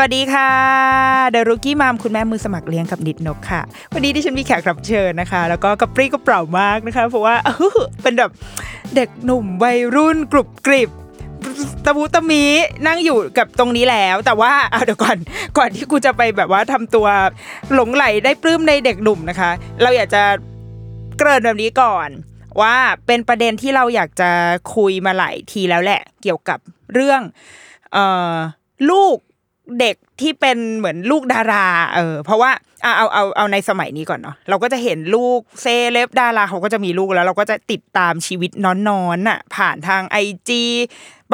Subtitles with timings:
[0.00, 0.50] วัสดีค่ะ
[1.30, 3.60] เดรุกี้มัมคุณแม่มือสมัครเลี้ยงกับนิดนกค่ะ
[3.94, 7.34] วันนี้ที่ฉันมีแขกรับเชิญนะคะ แล้วก็กระปรี้กระเปร่ามากนะคะ เพราะว่า
[8.02, 8.30] เป็นแบบ
[8.96, 10.90] เด็กหนุ่มวัยรุ่นกรุบกริบ
[11.84, 12.44] ตะมูตะมี
[12.86, 15.16] นั่งอยู่กับตรงนี้แล้ว แต่ว่าเอาเดี๋ยวก่อน
[15.58, 17.06] ก่อนที่กูจะไปแบบว่าทำตัว
[17.74, 19.50] หลงไหลได้ปลื้มในเด็กหนุ่มนะคะ
[19.82, 20.22] เราอยากจะ
[21.18, 22.08] เกริ่นแบบนี้ก่อน
[22.60, 22.76] ว่า
[23.06, 24.30] เป็นประเด็นที่เราอยากจะ
[24.74, 26.58] คุยมาหลายทีแล้วแหละ เกี่ยวกับ
[26.94, 27.20] เรื่อง
[27.92, 28.34] เอ่อ
[28.90, 29.16] ลูก
[29.78, 32.50] เด็ก ที่เป็นเหมือนลูกดารา เออ เพราะว่า
[32.82, 40.62] เอาเอาเอาเอาในสมัยนี้ก่อนเนาะเราก็จะเห็นลูกเซเลบดาราเขาก็จะมีลูกแล้ว เราก็จะติดตามชีวิตนอนๆน่ะ ผ่านทางไอจี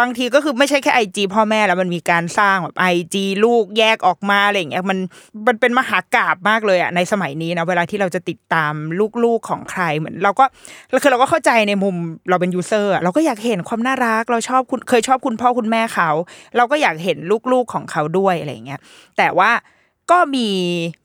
[0.01, 4.99] บางทีก็คือไม่ใช่แค่ไอจีพ่อแม่แล้วมันมีการสร้างแบบไอจีลูกแยกออกมาอะไรอย่างเงี้ยมัน
[5.47, 8.75] มันเป็นมหากราบมากเลยอะในสมัยนี้นะเวลาที่เราจะติดตาม
[9.25, 10.45] ลูกๆของใครเหมือน เราก็
[11.03, 11.97] คือเราก็เข้าใจในมุม
[12.31, 16.11] เราเป็นยูเซอร์เราก็อยากเห็นความน่ารัก เราชอบคุณเคยชอบคุณพ่อคุณแม่เขา
[16.57, 17.19] เราก็อยากเห็น
[17.53, 18.76] ลูกๆของเขาด้วยอะไรอย่างเงี้ย
[19.19, 19.51] แต่ว่า
[20.11, 20.49] ก็มี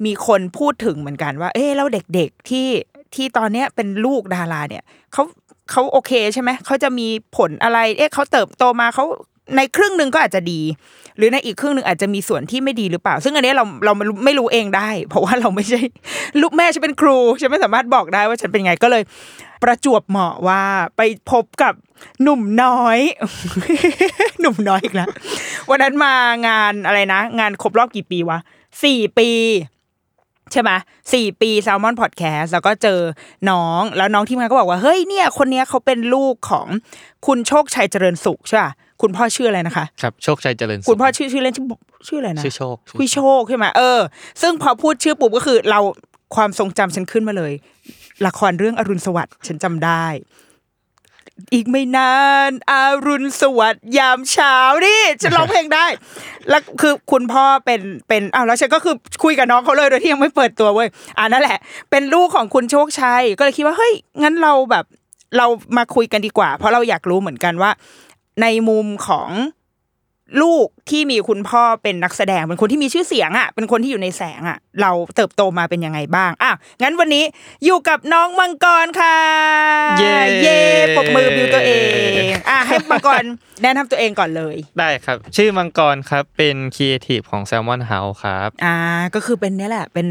[0.06, 2.68] มีคนพูดถึงเหมือนกันว่า เอ๊ะแล้วเด็กๆที่
[3.16, 4.84] ที่ตอนเนี้ยเป็นลูกดาราเนี่ย
[5.14, 5.24] เขา
[5.72, 9.06] เขาโอเคใช่ไหมเขาจะมีผลอะไร เอ๊ะเขาเติบโตมาเขา
[9.56, 10.62] ในครึ่งหนึ่งก็อาจจะดี
[11.18, 13.94] หรือในอีกครึ่งหนึ่งอาจจะมีส่วนที่ไม่ดีหรือเปล่า ซึ่งอันนี้เราเรา
[14.26, 15.82] ไม่รู้เองได้ เพราะว่าเราไม่ใช่
[16.42, 19.04] ลูกแม่ฉันเป็นครูฉันไม่สามารถบอกได้ว่าฉันเป็นไงก็เลย
[19.64, 20.62] ประจวบเหมาะว่า
[20.98, 21.74] ไปพบกับ
[22.22, 23.00] หนุ่มน้อย
[24.42, 25.10] หนุ่มน้อยอีกแล้ว
[25.72, 26.14] วันนั้นมา
[26.48, 28.40] งานอะไรนะ งานครบรอบกี่ปีวะ
[28.84, 29.30] สี่ปี
[30.52, 30.72] ใช่ไหม
[31.14, 33.00] สี่ปีแซลมอนพอดแคสต์แล้วก็เจอ
[33.50, 36.68] น้องแล้วน้องที่มงานก็บอกว่า เฮ้ยเนี่ย คนเนี้ยเขาเป็นลูกของ
[37.28, 38.72] คุณโชคชัยเจริญสุขใช่ป่ะ
[39.02, 41.68] คุณพ่อชื่ออะไรนะคะครับโชคชัยเจริญสุขคุณพ่อชื่อชื่อเล่นชื่อ
[42.08, 44.00] ชื่ออะไรนะชื่อโชคคุยโชคใช่ไหมเออ
[44.42, 45.80] ซึ่งพอพูดชื่อปุ๊บก็คือเรา
[46.36, 47.54] ความทรงจำฉันขึ้นมาเลย
[48.26, 50.06] ละครเรื่องอรุณสวัสดิ์ฉันจำได้
[51.54, 52.16] อีกไม่นา
[52.50, 55.86] นอารุณสวัสดิ์ยามเช้านี่ฉันร้องเพลงได้
[56.50, 60.88] แล้วคือคุณพ่อเป็นเป็นอ้าวแล้วฉันก็คือคุยกับน้องเขาเลยโดยที่ยังไม่เปิดตัวเว้ย
[61.18, 61.58] อ่านั่นแหละ
[61.92, 63.94] เป็นลูกของคุณโชคชัยก็เลยคิดว่าเฮ้ย
[64.24, 64.86] งั้นเราแบบ
[65.38, 65.48] เรา
[65.78, 67.72] มาคุยกันดีกว่า เพราะเราอยากรู้เหมือนกันว่า
[68.42, 69.30] ในมุมของ
[70.42, 77.24] ลูกที่มีคุณพ่อเป็นนักแสดงเป็นคนที่มีชื่อเสียงอะ เป็นคนที่อยู่ในแสงอะ เราเติบโตมาเป็นยังไงบ้างอะงั้นวันนี้
[77.66, 79.18] อยู่กับน้องมังกรค่ะ
[80.00, 80.60] เย้เย่
[80.96, 81.72] ปรบมือบิวตัวเอ
[82.30, 83.24] งอะให้มังกร
[83.64, 88.76] แนะนำตัวเองก่อนเลย ได้ครับ ชื่อมังกรครับเป็นครีเอทีฟของ Salmon House ครับ อ่า
[89.16, 90.08] ก็คือเป็นเนี่ยแหละเป็น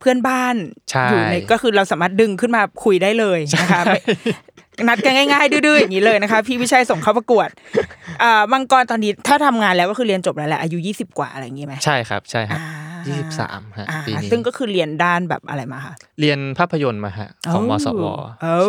[0.00, 0.56] เพื่อนบ้าน
[0.90, 4.00] ใช่อยู่ในก็คือเราสามารถดึงขึ้นมาคุยได้เลยนะคะไม่
[4.88, 7.48] นัดกันง่ายๆดื้อๆอย่างนี้เลยนะคะ พี่วิชัยส่งเข้าประกวด
[8.22, 18.04] อ่ามังกรตอนนี้ถ้าทำงานแล้วก็คือเรียนจบแล้วแหละอายุยี่สิบกว่าอะไรอย่างงี้ไหมใช่ครับใช่ครับอ่ายี่สิบสามฮะอ่าปีนี้ซึ่งก็คือเรียนด้านแบบอะไรมาคะเรียนภาพยนตร์มาฮะของมสว
[18.42, 18.60] เอ้า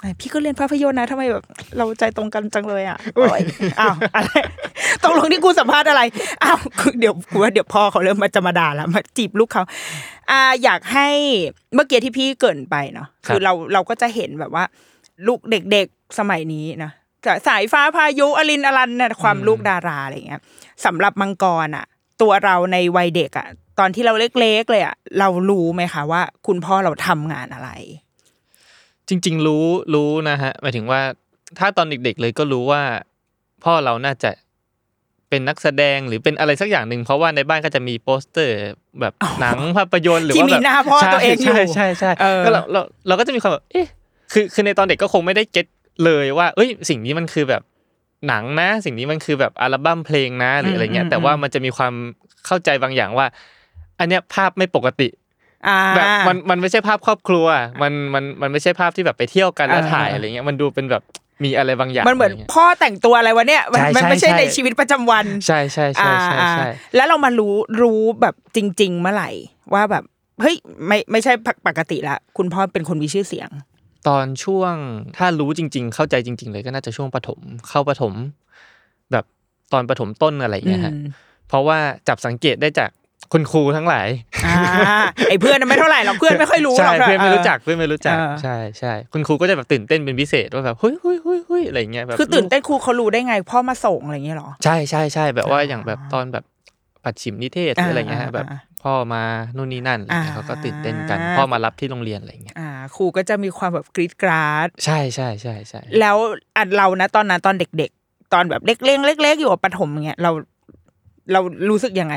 [0.00, 1.44] ใช่พี่ก็เรียนภาพยนตร์นะทำไมแบบ
[1.76, 3.40] เราใจตรงกันจังเลยอะโอ๊ย
[3.80, 4.30] อ้าวอะไร
[5.02, 6.02] ตกลงที่กูสัมภาษณ์อะไร
[6.44, 6.58] อ้าว
[6.98, 9.62] เดี๋ยวกูว่าเดี๋ยวพ่อเขาเริ่มมาจะมาด่าแล้วมาจีบลูกเขา
[10.30, 11.08] อ่าอยากให้
[11.74, 14.64] เมื่อกี้ที่พี่เกรินไปเนาะคือเราเราก็จะเห็นแบบว่า
[15.26, 16.90] ลูกเด็กๆสมัยนี้นะ
[17.48, 20.40] สายฟ้าพายุอลินอลันเนี่ยความลูกดาราอะไรเงี้ย
[20.84, 21.86] สำหรับมังกรอะ
[22.22, 23.48] ตัวเราในวัยเด็กอะ
[23.78, 27.70] ตอนที่เราเล็กๆเลยอะเรารู้ไหมคะว่า คุณพ่อเราทำงานอะไร
[29.08, 31.00] จริง ๆ รู้รู้นะฮะหมายถึงว่า
[31.58, 32.82] ถ้าตอนเด็ก ๆ เลยก็รู้ว่า
[33.64, 34.30] พ่อเราน่าจะ
[35.28, 38.56] เป็นนักแสดงหรือเป็นอะไรสักอย่างหนึ่งเพราะว่าในบ้านก็จะมีโปสเตอร์
[39.00, 43.86] แบบหนังภาพยนตร์หรือที่ว่ามีแบบหน้าพ่อตัวเองอยู่ใช่ใช่ใช่เออก็เราเราเราก็จะมีความแบบเอ๊ะ
[44.32, 45.66] คือคือในตอนเด็กก็คงไม่ได้เก็ต
[46.04, 47.62] เลยว่า เอ้ย สิ่งนี้มันคือแบบ
[48.28, 51.92] หนังนะ สิ่งนี้มันคือแบบอัลบั้มเพลงนะหรืออะไรเงี้อืยมแต่ว่ามันจะมีความ
[52.46, 53.26] เข้าใจบางอย่างว่า
[53.98, 55.08] อันเนี้ยภาพไม่ปกติ
[55.68, 57.46] อ่าแบบมันมันไม่ใช่ภาพครอบครัว
[57.82, 61.02] มันมันมันไม่ใช่ภาพที่แบบไปเที่ยวกันแล้วอ่าถ่ายอะไรเงี้ยมันดูเป็นแบบ
[61.44, 69.30] มีอะไรบางอย่าง มันเหมือนะไรงี้ยพ่อแต่งตัวอะไรวะเนี่ย มันใช่มันไม่ใช่ใช่ในชีวิตประจำวัน ใช่ใช่ใช่ใช่อ่าใช่อ่าแล้วเรามารู้รู้แบบจริง ๆ เมื่อไหร่
[69.74, 70.04] ว่าแบบ
[70.42, 71.32] เฮ้ยไม่ไม่ใช่
[71.66, 73.48] ปกติละคุณพ่อเป็นคนมีชื่อเสียง
[74.08, 74.74] ตอนช่วง
[75.16, 78.12] ถ้ารู้จริง ๆ เข้าใจจริง ๆ เลยก็น่าจะช่วงประถมเข้าประถม
[79.12, 79.24] แบบ
[79.72, 81.06] ตอนประถมต้นอะไรอย่างเงี้ยฮะอืม
[81.48, 81.78] เพราะว่า
[82.08, 82.90] จับสังเกตได้จาก
[83.32, 84.08] คุณครูทั้งหลาย
[84.46, 84.56] อ่า
[85.28, 96.44] ไอ้เพื่อนน่ะไม่เท่าไหร่หรอกเพื่อนไม่ค่อยรู้หรใช่อกเพื่อนไม่รู้จักเพื่อนไม่รู้จักเออใช่ใช่คุณครูก็จะแบบตื่นเต้นเป็นพิเศษว่าแบบเฮ้ยเฮ้ยเฮ้ยเฮ้ยอะไรอย่างเงี้ยแบบคือตื่นเต้นครูเขารู้ได้ไงพ่อมาส่งอะไรอย่างเงี้ยหรอใช่ใช่ใช่แบบว่าอ่าอย่างแบบตอนแบบ
[97.08, 99.22] ปัดฉิมนิเทศหรืออะไรเงี้ยฮะอ่าแบบอ่าพ่อมา
[99.56, 106.16] นู่นนี่นั่นอะไรเงี้ยอ่าเขาก็ตื่นเต้นกัน พ่อมารับที่โรงเรียนอะไรเงี้ยอ่าครูก็จะมีความแบบกรีดกราดใช่ใช่ใช่ใช่แล้ว
[106.56, 110.30] อันเรานะตอนนั้นตอนเด็ก ๆ ตอนแบบเล็กๆเล็ก ๆ อยู่กับประถมอย่างเงี้ยเรา
[111.32, 111.40] เรา
[111.70, 112.14] รู้สึกยังไง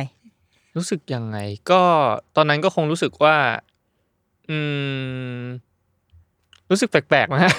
[0.78, 1.38] รู้สึกยังไง
[1.72, 1.82] ก็
[2.36, 3.36] ตอนนั้นก็คงรู้สึกว่า
[4.50, 4.58] อื
[5.42, 5.42] ม
[6.72, 7.52] รู้สึกแปลกๆนะ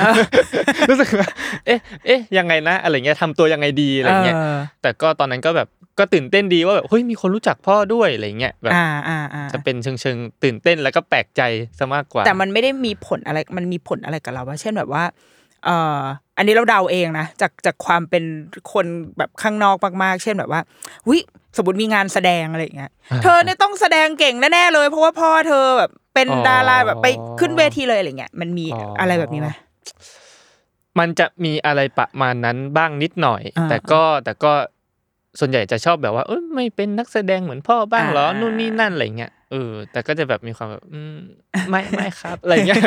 [0.90, 1.28] รู้สึกว่า
[1.66, 5.68] เอ๊ะ เอ๊ะ ยังไงนะ อะไรเงี้ยทำตัวยังไงดี อะไรเงี้ยเออแต่ก็ตอนนั้นก็แบบ
[5.98, 11.42] ก็ตื่นเต้นดีว่าแบบเฮ้ยมีคนรู้จักพ่อด้วยอะไรเงี้ยแบบอ่าอ่าอ่าจะเป็นเชิงเชิงๆตื่นเต้นแล้วก็แปลกใจ
[11.78, 15.04] ซะมากกว่า แต่มันไม่ได้มีผลอะไรมันมีผลอะไรกับเราว่าเช่นแบบว่า
[15.64, 15.98] เอ่อ
[16.36, 18.24] อันนี้เราเดาเองนะจากจากความเป็น
[18.72, 18.86] คน
[19.18, 20.60] แบบข้างนอกมากๆ เช่นแบบว่า
[21.08, 21.18] วิ
[21.56, 27.06] สมมติมีงานแสดงอะไรอย่างเงี้ยอ่าเธอเนี่ยต้องแสดงเก่งแน่ๆเลย เพราะว่าพ่อเธอแบบเป็นอ๋อดาราแบบไป
[27.40, 29.48] ขึ้นเวทีเลยอะไรเงี้ยมันมีอ๋อออะไรแบบนี้ไหม
[30.98, 34.52] มันจะมีอะไรประมาณนั้นบ้างนิดหน่อยอ่าแต่ก็แต่ก็
[35.38, 41.16] ส่วนใหญ่จะชอบแบบว่าเอ้ยไม่เป็นนักแสดงเหมือนพ่อบ้างเหรออ่านู่นู่นนี่นั่นอะไรเงี้ยเออแต่ก็จะแบบมีความแบบอืม
[41.70, 42.82] ไม่ไม่ครับอะไรเงี้ย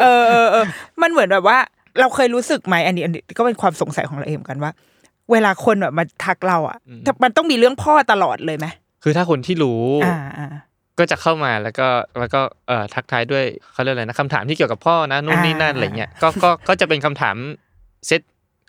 [0.00, 0.64] เออเออเออ
[1.02, 1.58] มันเหมือนแบบว่า
[2.00, 4.72] เราเคยรู้สึกไหมอันนี้อันนี้ก็เป็นความสงสัยของเราเองเหมือนกันว่า
[5.32, 8.66] เวลาคนแบบมาทักเราอะอืมมันต้องมีเรื่องพ่อตลอดเลยไหม
[9.02, 10.48] คือถ้าคนที่รู้อ่าอ่า
[10.98, 17.36] ก็จะเข้ามาแล้วก็แล้วก็เอ่อทักทายด้วยเขาเรียกอะไรนะคำถามที่เกี่ยวกับพ่อนะนู่นนี่นั่นอ่าอะไรเงี้ยก็ก็ก็จะเป็นคำถาม
[18.06, 18.20] เซต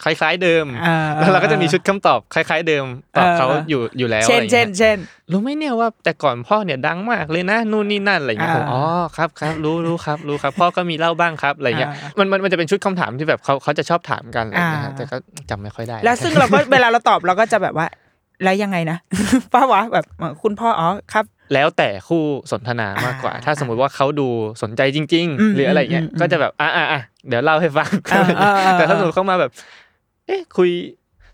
[0.03, 2.85] คล้ายๆเดิมอ่าแล้วเราก็จะมีชุดคำตอบคล้าย ๆ เดิม
[3.17, 4.97] ตอบเออเขาอยู่อยู่แล้วเช่นอะไรเช่เงี้นยเช่น
[5.31, 8.81] รู้ไหมเนี่ยว่าแต่ก่อนพ่อเนี่ยดังมากเลยนะนู่นนี่นั่นอะไรเงี้ยอ่าผมอ๋อ
[9.17, 15.17] ครับครับรู้รู้ครับรู้ครับ พ่อก็มีเล่าบ้างครับอะไรเงี้ยอ่ามันมันมันจะเป็นชุดคำถามที่แบบเขาเขาจะชอบถามกันอะไรเงี้ยอ่าแต่ก็
[15.49, 17.87] จำไม่ค่อยได้ แล้วซึ่งเราก็เวลาเราตอบเราก็จะแบบว่า
[18.43, 18.97] แล้วยังไงนะ
[19.53, 20.05] ป้าวะแบบ
[20.43, 24.27] คุณพ่ออ๋อครับแล้วแต่คู่สนทนามากกว่าอ่าถ้าสมมุติว่าเขาดู
[24.61, 29.51] สนใจจริงอืมๆหรืออะไรเงี้ยอืมอืมก็จะแบบอะอะอะเดี๋ยวเล่าให้ฟังอ่าอ่าอ่าแต่ถ้าสมมติเขามาแบบ
[30.27, 30.71] เอ๊ะคุย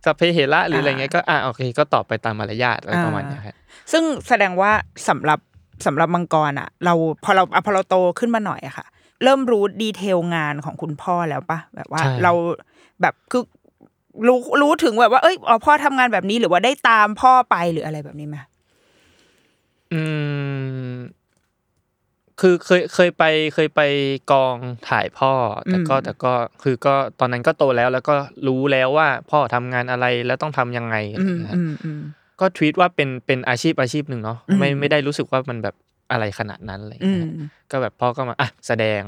[0.05, 3.55] สัพเพเหระหรืออะไรเงี้ยก็อะโอเคก็ตอบไปตามมารยาทอะไรประมาณเนี้ยครับ
[3.91, 4.71] ซึ่งแสดงว่า
[5.09, 5.39] สำหรับ
[5.85, 6.93] สำหรับมังกรอะ เรา
[7.23, 8.85] พอเราอะพอเราโตขึ้นมาหน่อยอะค่ะ
[9.23, 12.31] เริ่มรู้ดีเทลงานของคุณพ่อแล้วปะแบบว่าใช่เรา
[13.01, 13.43] แบบคือ
[14.27, 18.37] รู้รู้ถึงแบบว่าเอ้ยอ๋อพ่อทำงานแบบนี้หรือว่าได้ตามพ่อไปหรืออะไรแบบนี้ไหม
[19.93, 20.01] อื
[20.91, 20.95] ม
[22.41, 23.23] คือเคยเคยไป
[23.53, 23.81] เคยไป
[24.31, 24.55] กอง
[24.89, 25.33] ถ่ายพ่อ
[25.69, 26.33] แต่ก็แต่ก็
[26.63, 28.15] คือก็ตอนนั้นก็โตแล้วแล้วก็
[28.47, 32.01] รู้แล้วว่าพ่อทำงานอะไรแล้วต้องทำยังไงอะไรอืมเงี้ยอืมอืม
[32.39, 35.75] ก็ทวีตว่าเป็นเป็นอาชีพอาชีพหนึ่งเนาะอืมไม่ไม่ได้รู้สึกว่ามันแบบ
[36.11, 37.29] อะไรขนาดนั้นอะไรอืเงี้มย
[37.71, 39.01] ก็แบบพ่อก็มาอะแสดง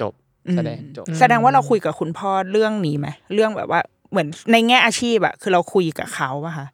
[0.00, 0.12] จบ
[0.54, 3.80] แสดงจบ แสดงว่าเราคุยกับคุณพ่อเรื่องนี้ไหมเรื่องแบบว่า
[4.10, 6.66] เหมือนในแง่อาชีพอะคือเราคุยกับเขาอะค่ะ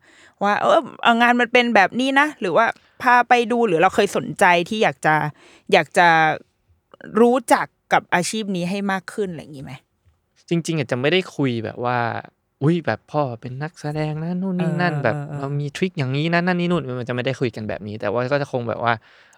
[0.43, 2.67] ว่าเออเอางานมันเป็นแบบนี้นะหรือว่า
[3.03, 5.15] พาไปดูหรือเราเคยสนใจที่อยากจะ
[5.73, 6.09] อยากจะ
[7.21, 9.73] รู้จักกับอาชีพนี้ให้มากขึ้นอะไรอย่างนี้ไหม
[10.49, 11.99] จริง ๆ อาจจะไม่ได้คุยแบบว่า
[12.63, 18.93] อุ้ยแบบพ่อเป็นนักแสดงนะนู่นนี่นั่นเออแบบเออเออเรามีทริคอย่างนี้นะนั่นนี่นู่นมันจะไม่ได้คุยกันแบบนี้ แต่ว่าก็จะคงแบบว่า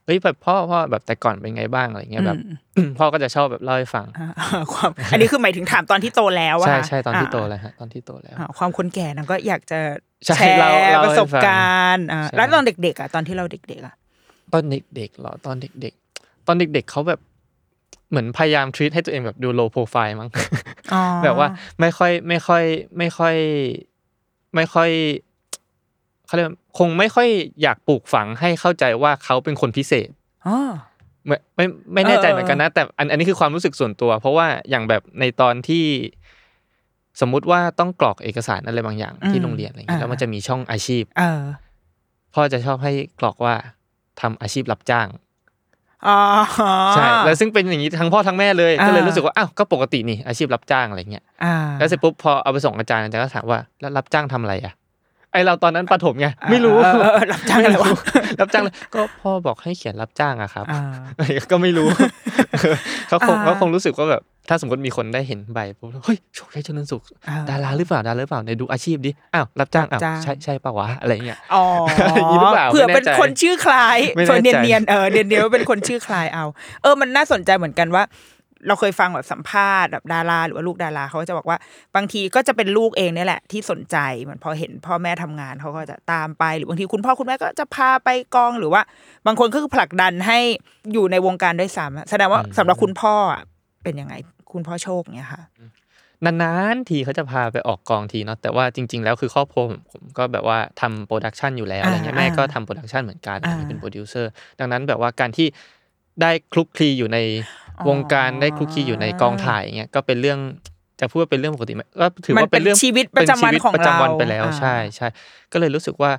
[0.05, 2.37] เอ้ยแบบพ่อพ่อแบบแต่ก่อนเป็นไงบ้างอะไรเงี้ยแบบ
[2.99, 4.29] พ่อก็จะชอบแบบเล่าให้ฟังอ่า
[4.73, 13.95] ความอันนี้คือหมายถึงถามตอนที่โตแล้วอะใช่ค่ะใช่ตอนที่โตาแล้วฮะตอนที่โตแล้วอ่าความคนแก่นั้นก็อยากจะใช่ แชร์เล่าเล่าให้ประสบฟังการณ์อ่าใช่แล้วตอนเด็กๆอะตอนที่เราเด็กๆอะ
[14.53, 17.21] ตอนเด็กๆเหรอตอนเด็ก ๆ ตอนเด็ก ๆเขาแบบ
[18.11, 20.31] เหมือนพยายามทรีตให้ตัวเองแบบดูโลโปรไฟล์มั้ง
[20.93, 21.49] อ๋อแบบว่า
[21.81, 22.65] ไม่ค่อยไม่ค่อย
[22.99, 23.37] ไม่ค่อย
[24.55, 24.91] ไม่ค่อย
[26.27, 27.29] เขาเรียกว่าคงไม่ค่อย
[27.63, 30.09] อยากปลูกฝังให้เข้าใจว่าเขาเป็นคนพิเศษ
[30.47, 30.59] อ๋อ
[31.27, 35.85] ไม่ไม่ไม่แน่ใจเออเหมือนกันนะ แต่อันอันนี้คือความรู้สึกส่วนตัว เพราะว่าอย่างแบบในตอนที่
[37.21, 41.43] สมมุติว่าต้องกรอกเอกสารอะไรบางอย่างที่โรงเรียนอะไรอย่างเงี้ยแล้วมันจะมีช่องอาชีพเออ
[42.35, 43.55] พ่อจะชอบให้กรอกว่า
[44.21, 45.09] ทำอาชีพรับจ้าง
[46.07, 46.19] อ๋อ
[46.95, 54.73] ใช่แล้วซึ่งเป็นอย่างนี้ทั้งพ่อทั้งแม่เลยอ่าก็เลยรู้สึกว่าอ้าวก็ปกตินี่อาชีพรับจ้างอะไรเงี้ยอ่าแล้วเสร็จปุ๊บพอเอาไปส่งอาจารย์อาจารย์ก็ถามว่าแล้วรับจ้างทำอะไรอะ
[55.33, 57.91] ไอเราตอนนั้นประถมไงไม่รู้เออเออเออรับจ้างอะไรวะ
[58.41, 60.83] รับจ้างเลยก็พ่อบอกให้เขียนรับจ้างอะครับอ่า
[61.51, 61.89] ก็ไม่รู้
[63.09, 71.65] เขาคงอ่าเขาคงรู้สึกว่าแบบถ้าสมมติมีคนได้เห็นใบปุ๊บเฮ้ยโชคชัยเจริญสุขอ่าดาราหรือเปล่าดาราหรือเปล่าในดูอาชีพดิอ้าวรับจ้างอ้าวรับจ้างใช่ใช่ปะวะอะไรเงี้ยอ๋อ
[72.17, 76.45] อย่างนี้หรือเปล่าเผื่อไม่แน่เป็นใจคนชื่อคล้ายไม่แน่เผื่อเนียนใจเนียนๆเออเนียนเนียนว่าเป็นคนชื่อคล้ายเอา
[76.83, 78.03] เออมันน่าสนใจเหมือนกันว่า
[78.67, 81.59] เราเคยฟังแบบสัมภาษณ์แบบดาราหรือว่าลูกดาราเขาก็จะบอกว่า
[81.97, 88.83] บางทีก็จะเป็นลูกเองเนี่ยแหละ ที่สนใจเหมือนพอเห็นพ่อแม่ทำงานเขาก็จะตามไป หรือบางทีคุณพ่อคุณแม่ก็จะพาไปกองหรือว่า
[89.27, 90.39] บางคนก็คือผลักดันให้
[90.93, 93.43] อยู่ในวงการด้วยซ้ำอะแสดงว่าสำหรับคุณพ่ออะ
[93.85, 94.15] เป็นยังไง
[94.53, 95.43] คุณพ่อโชคเนี่ยค่ะ
[96.25, 105.47] นานๆทีเขาจะพาไปออกกองทีเนาะแต่ว่าจริง ๆ แล้วคือครอบครัวผมผมก็แบบว่าทำ production อยู่แล้วอะไรเงี้ยอ่าแม่ก็อ่าทำ production เหมือนกันอ่าเป็นโปรดิวเซอร์ดังนั้นแบบว่าการที่
[106.23, 110.39] ได้คลุกคลีอยู่ในอ๋อ วงการได้คลุกคลีอยู่ในกองถ่ายเงี้ยก็เป็นเรื่อง
[111.01, 115.09] จะพูดว่าเป็นเรื่องปกติไหมก็ถือมันว่าเป็นเรื่องเป็นชีวิตประจำวันเป็ชีของประจำวันเราไปแล้วอ่าใช่ใช่
[115.53, 116.11] ก็เลยรู้สึกว่า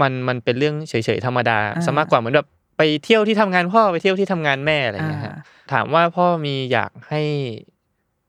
[0.00, 7.22] มันมันเป็นเรื่องเฉยๆธรรมดาอ่าซะมากกว่าเหมือนแบบไปเที่ยวที่ทำงานพ่อไปเที่ยวที่ทำงานแม่อะไรเงี้ยฮะอ่าถามว่าพ่อมีอยากให้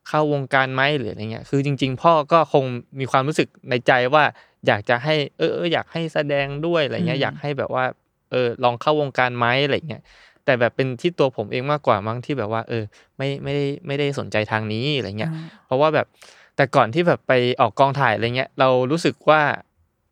[0.08, 2.66] เข้าวงการไหมหรืออะไรเงี้ยคือจริง ๆ พ่อก็คง
[3.00, 4.24] มีความรู้สึกในใจว่า
[4.68, 7.86] อยากจะให้ เออเอออยากให้แสดงด้วยอะไรเงี้ยอืมอยากให้แบบว่า
[8.32, 10.02] เออลองเข้าวงการไหมอะไรเงี้ย
[10.48, 12.84] แต่แบบเป็นที่ตัวผมเองมากกว่ามั้งที่แบบว่า เออ
[13.18, 15.32] ไม่ไม่ได้ไม่ได้สนใจทางนี้อะไรเงี้ย
[15.66, 16.08] เพราะว่าแบบ
[16.56, 19.42] แต่ก่อนที่แบบไปออกกองถ่ายอะไรเงี้ยเรารู้สึกว่า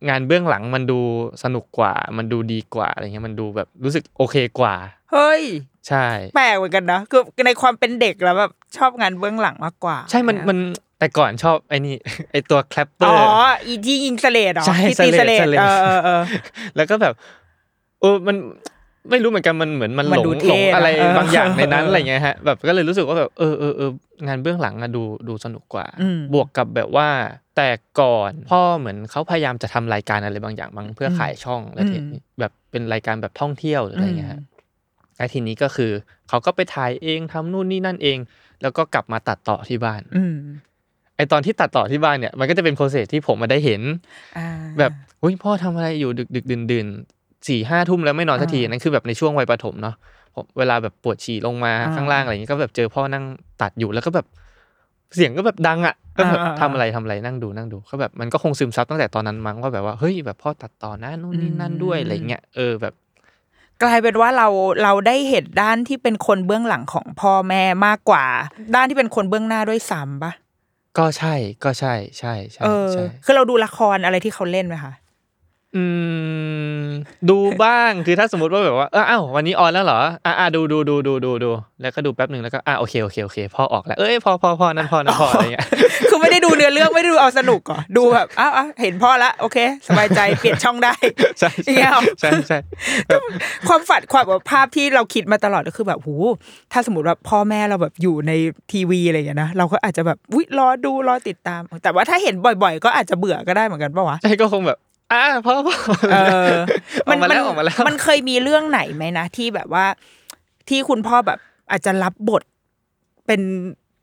[0.10, 1.00] งานเบื้องหลังมันดู
[1.44, 4.76] สนุกกว่า มันดูดีกว่าอะไรเงี้ยมันดูแบบรู้สึกโอเคกว่า
[5.12, 5.44] เฮ้ย
[5.88, 10.58] ใช่ แปลกเหมือนกันนะคือในความเป็นเด็กแล้วแบบชอบงานเบื้องหลังมากกว่า ใช่มันมัน
[11.00, 11.96] แต่ก่อนชอบไอ้นี่
[12.32, 13.16] ไอ้ตัวแคลปเปออ๋อ
[13.50, 16.22] ร์อีที่ยิงสเลดเหรอใช่ที่ตีสเลดสเลดเออเออเออ
[16.76, 17.14] แล้วก็แบบ
[18.02, 18.38] เออมัน
[19.10, 23.92] ไม่รู้เหมือนกันมันเหมือนมันหมันลงดูเท่หลงอะไรนะเออบางอย่างในนั้นเอออะไรเงี้ยฮะแบบก็เลยรู้สึกว่าแบบเออเออเออ
[24.28, 27.08] งานเบื้องหลังอะดูดูสนุกกว่าอืมบวกกับแบบว่า
[27.56, 27.70] แต่
[28.02, 34.42] ก่อนพ่อเหมือนเขาพยายามจะทำรายการอะไรบางอย่างมั้งเพื่อขายช่องแล้วทีนี้แบบเป็นรายการแบบท่องเที่ยวหรืออะไรเงี้ยฮะ
[35.18, 35.92] แล้วทีนี้ก็คือ
[36.30, 38.18] เขาก็ไปถ่ายเองทำนู่นนี่นั่นเอง
[38.62, 40.38] แล้วก็กลับมาตัดต่อที่บ้านอืม
[41.18, 43.82] ไอตอนที่ตัดต่อที่บ้านเนี่ยมันก็จะเป็นโปรเซสที่ผมมาได้เห็น
[44.38, 44.48] อ่า
[44.80, 44.92] แบบ
[45.24, 46.88] อุ้ยพ่อทำอะไรอยู่ดึกดึกดื่นดื่น
[47.48, 49.96] สี่ห้าทุ่มแล้วไม่นอนสักทีอ่านั่นั่นคือแบบในช่วงวัยประถมเนาะ
[50.36, 53.24] ผมเวลาแบบปวดฉี่ลงมาอ่าข้างล่างอะไรอย่างงี้ก็แบบเจอพ่อนั่ง
[53.62, 54.26] ตัดอยู่แล้วก็แบบ
[55.16, 62.94] เสียงก็แบบดังอะก็แบบอ่าอ่าทำอะไรทำอะไรนั่งดูนั่งดูก็แบบมันก็คงซึมซับตั้งแต่ตอนนั้นมั้งว่าแบบว่าเฮ้ยแบบพ่อตัดต่อนะนู่นนี่นั่นด้วยอะไรเงี้ยเออแบบ
[63.84, 64.48] กลายเป็นว่าเรา
[64.84, 68.26] เราได้เห็นด้านที่เป็นคนเบื้องหลังของพ่อแม่มากกว่า
[68.76, 70.32] ด้านที่เป็นคนเบื้องหน้าด้วยซ้ำปะ
[70.98, 71.34] ก็ใช่
[71.64, 74.94] ก็ใช่ใช่ใช่เออใช่คือเราดูละครอะไรที่เขาเล่นไหมคะ
[75.76, 75.84] อื
[76.82, 76.86] ม
[77.30, 81.52] ดูบ้างคือถ้าสมมติว่าแบบว่าเอออ้าววันนี้ออนแล้วเหรออะอะดูดูดูดูดูดู
[81.82, 85.68] แล้วก็ดูแป๊บหนึ่งแล้วก็อะโอเคโอเคโอเคพ่อออกแล้วเอ้ยพอพอพอนั่นพอนั่นพออะไรเงี้ย
[86.10, 90.94] คือไม่ได้ดูเนื้อเรื่องไม่ได้ดูเอาสนุกก่อนดูแบบอ้าวอ้าวเห็นพ่อละโอเค สบายใจเปลี่ยนช่องได้
[91.40, 92.58] ใช่อย่างเงี้ยเหรอใช่ใช่
[93.68, 96.16] ความฝันความแบบภาพที่เราคิดมาตลอดก็คือแบบหู
[96.74, 98.32] ถ้าสมมติว่าพ่อแม่เราแบบอยู่ใน
[98.72, 104.80] ทีวีอะไรอย่างเงี้ยนะเราก็อาจจะแบบวิรอดูรอติดตาม แต่ว่าถ้าเห็นบ่อย ๆ ก็อาจจะเบื่อก็ได้เหมือนกันปะวะใช่ก็คงแบบ
[105.12, 105.76] อะพ่อพ่อ
[106.14, 106.18] เอ
[106.50, 106.54] อ
[107.08, 109.86] ออกมาแล้วออกมาแล้วมันเคยมีเรื่องไหนไหมนะที่แบบว่า
[110.70, 111.40] ที่คุณพ่อแบบ
[111.72, 112.44] อาจจะรับบท
[113.28, 113.42] เป็น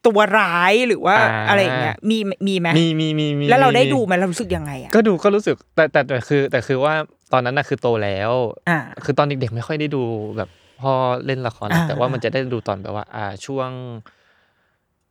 [0.07, 1.17] ตัวร้ายหรือว่า
[1.49, 6.95] อะไรอย่างเงี้ยมีมีไหมมีมีมีมีแล้วเราได้มีดูไหมเรารู้สึกยังไงอะก็ดูก็รู้สึกแต่แต่แต่คือ แต่คือว่า
[7.33, 8.31] ตอนนั้นน่ะคือโตแล้ว
[8.69, 10.03] อ่าคือตอนเด็กๆไม่ค่อยได้ดู
[10.37, 10.49] แบบ
[10.83, 10.93] พ่อ
[11.27, 13.71] เล่นละครนะอ่าแต่ว่ามันจะได้ดูตอนแบบว่า อ่าช่วง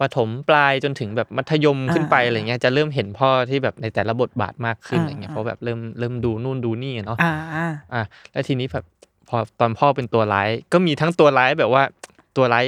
[0.01, 7.33] ประถมปลายจนถึงแบบมัธยมขึ้นไปอ่าอะไรเงี้ยจะเริ่มเห็นพ่อที่แบบในแต่ละบทบาทมากขึ้นอ่าอะไรเงี้ยเพราะแบบเริ่มเริ่มดูนู่นดูนี่อะเนาะอ่า
[7.93, 8.85] อะแล้วทีนี้แบบ
[9.29, 11.83] พอตอนพ่อเป็นตัวร้าย ก็มีทั้งตัวร้ายแบบว่า
[12.37, 12.65] ตัวร้าย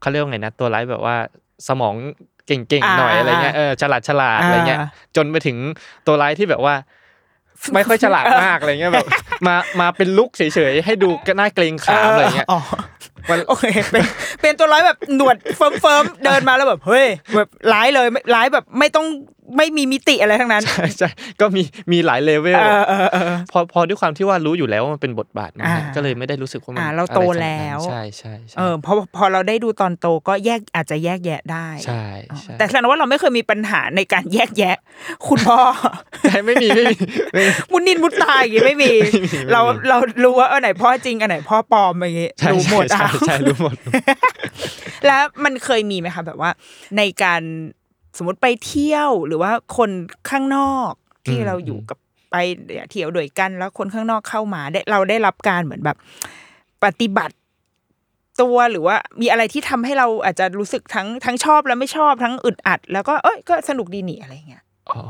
[0.00, 1.16] เขาเรียกว่าไงนะ ตัวร้ายแบบว่า
[1.68, 1.94] สมอง
[2.46, 4.80] เก่งๆหน่อยอ่าอะไรเงี้ยเออฉลาดฉลาดอ่าอะไรเงี้ย
[5.16, 5.56] จนไปถึง
[6.06, 6.74] ตัวร้ายที่แบบว่า
[7.74, 9.06] ไม่ค่อยฉลาดมากอะไรเงี้ยแบบ
[9.46, 12.95] มามาเป็น look เฉยๆให้ดูก็น่าเกรงขามอะไรเงี้ยอ๋อมัน
[13.48, 14.04] โอเคเป็น
[14.40, 19.06] เป็นตัวร้ายแบบหนวดเฟิร์มเฟิร์มๆเดินมาแล้วแบบเฮ้ยแบบร้ายเลยไม่ร้ายแบบไม่ต้อง
[19.56, 32.04] ไม่มีมิติอะไรทั้งนั้นใช่ใช่ก็มีมีหลายเลเวลเออเออเออพอพอด้วยความที่ว่ารู้อยู่แล้วว่ามันเป็นบทบาทนะฮะอ่าก็เลยไม่ได้รู้สึกว่ามันอ่าเราโตอะไรขนดนั้นแล้วใช่ใช่ใช่เออพอพอเราได้ดูตอนโตก็แยกอาจจะแยกแยะได้ใช่
[32.40, 34.76] ใช่แต่แสดงว่าเราไม่เคยมีปัญหาในการแยกแยะ
[35.28, 35.60] คุณพ่อ
[36.22, 36.96] ใช่ไม่มีไม่มี
[37.32, 43.76] ไม่มีมุนนินมุดตายอย่างงี้ไม่มีไม่มี เราเรารู้ว่าอันไหนพ่อจริงอันไหนพ่อปลอมอย่างงี้ใช่รู้หมดใช่อะใช่ใช่รู้หมด
[45.06, 46.50] แล้วมันเคยมีไหมคะแบบว่า
[46.96, 47.42] ในการ
[48.18, 49.90] สมมติไปเที่ยวหรือว่าคน
[50.30, 50.92] ข้างนอก
[51.26, 51.98] ที่อืมเราอยู่กับ
[52.30, 52.36] ไป
[52.90, 55.96] เที่ยวด้วยกัน แล้วคนข้างนอกเข้ามาได้เราได้รับการเหมือนแบบ
[56.84, 57.36] ปฏิบัติ
[58.40, 65.02] ตัวหรือว่ามีอะไรที่ทำให้เราอาจจะรู้สึกทั้งทั้งชอบและไม่ชอบทั้งอึดอัด แล้วก็เอ้ยก็สนุกดีนี่อะไรเงี้ยอ๋อ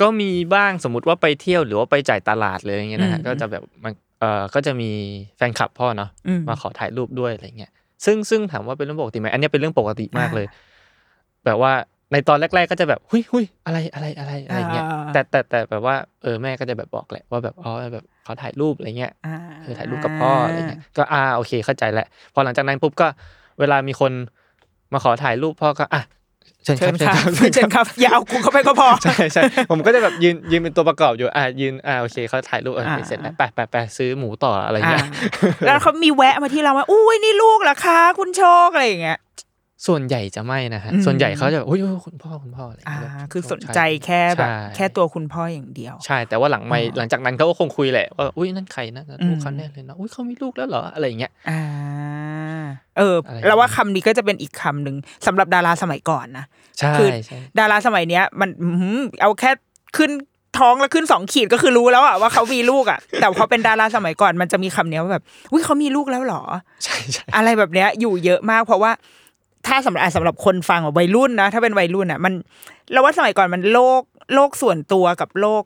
[0.00, 4.90] ก็มีบ้างสมมติว่าไปเที่ยวหรือว่าไปจ่ายตลาดเลยอย่างเงี้ยนะฮะอืมก็จะแบบมันเอ่อก็จะมี
[5.36, 7.70] แฟนคลับพ่อเนาะอืมมาขอถ่ายรูปด้วยอะไรเงี้ย
[8.04, 10.46] ซึ่งซึ่งถามว่าเป็นเรื่องปกติไหมอันเนี้ยเป็นเรื่องปกติมากเลย
[11.44, 11.72] แบบว่า
[12.12, 23.08] ในตอนแรก ๆ ก็จะแบบหุยหุยอะไรอะไรอะไรอะไรเงี้ยอ่าแต่แต่แต่แบบว่าเออแม่ก็จะแบบบอกแหละว่าแบบอ๋อแบบขอถ่ายรูปอะไรเงี้ยอ่าเออถ่ายรูปกับพ่ออะไรเงี้ยก็อ่าโอเคเข้าใจแหละพอหลังจากนั้นปุ๊บก็
[23.60, 24.12] เวลามีคน
[24.92, 26.02] มาขอถ่ายรูปพ่อก็อะ
[26.64, 35.06] เชิญคเชิรับญครับเชิญเชิญครับอย่าเอากูเข้าไปก็พอใช่ใช่ผมก็จะแบบยืนยืนเป็นตัวประกอบอยู่อะยืนอ่าโอเคเขาถ่ายรูปเอออ่าเสร็จแล้วไปไปไปซื้อหมูต่ออะไรอ่าเงี้ย
[35.66, 39.18] แล้วเขามีแวะมาที่เราว่าอุ้ยนี่ลูกเหรอคะคุณโชคอะไรอย่างเงี้ย
[39.88, 51.60] ส่วนใหญ่จะไม่นะฮะอืมส่วนใหญ่เขาจะแบบอุ้ยอุ๊ยคุณพ่อคุณพ่ออะไรอ่าเงี้ยแบบคือสนใจแค่แบบใช่แค่ตัวคุณพ่ออย่างเดียว ใช่ แต่ว่าหลังไม่อ๋อหลังจากนั้นเขาก็คงคุยแหละว่าอุ้ยนั่นใครนะอืลูมกเขาแน่เลยนะอุ้ยเขามีลูกแล้วเหรออะไรอย่างเงี้ยอ่า
[52.98, 54.96] เอออะไรแล้วว่าคำนี้ก็จะเป็นอีกคำหนึ่ง
[55.26, 56.44] สำหรับดาราสมัยก่อนนะ
[56.78, 59.50] ใช่คือใช่ดาราสมัยเนี้ย มันอื้อหือเอาแค่
[59.96, 60.10] ขึ้น
[60.58, 66.42] ท้องแล้วขึ้นสองขีดก็คือรู้แล้วอะว่าเขามีลูกอะแต่พอเป็นดาราสมัยก่อนมันจะมีคำเนี้ยว่าแบบอุ้ยเขามีลูกแล้วเหรอ
[66.84, 68.92] ใช่ใช่อะไรแบบเนี้ยอยู่เยอะมาก เพราะว่า
[69.66, 72.32] ถ้าสำหรับอะสำหรับคนฟังแบบวัยรุ่นนะถ้าเป็นวัยรุ่นอะมัน
[72.92, 74.02] เราว่าสมัยก่อนมันโลก
[74.34, 75.62] โลกส่วนตัวกับโลก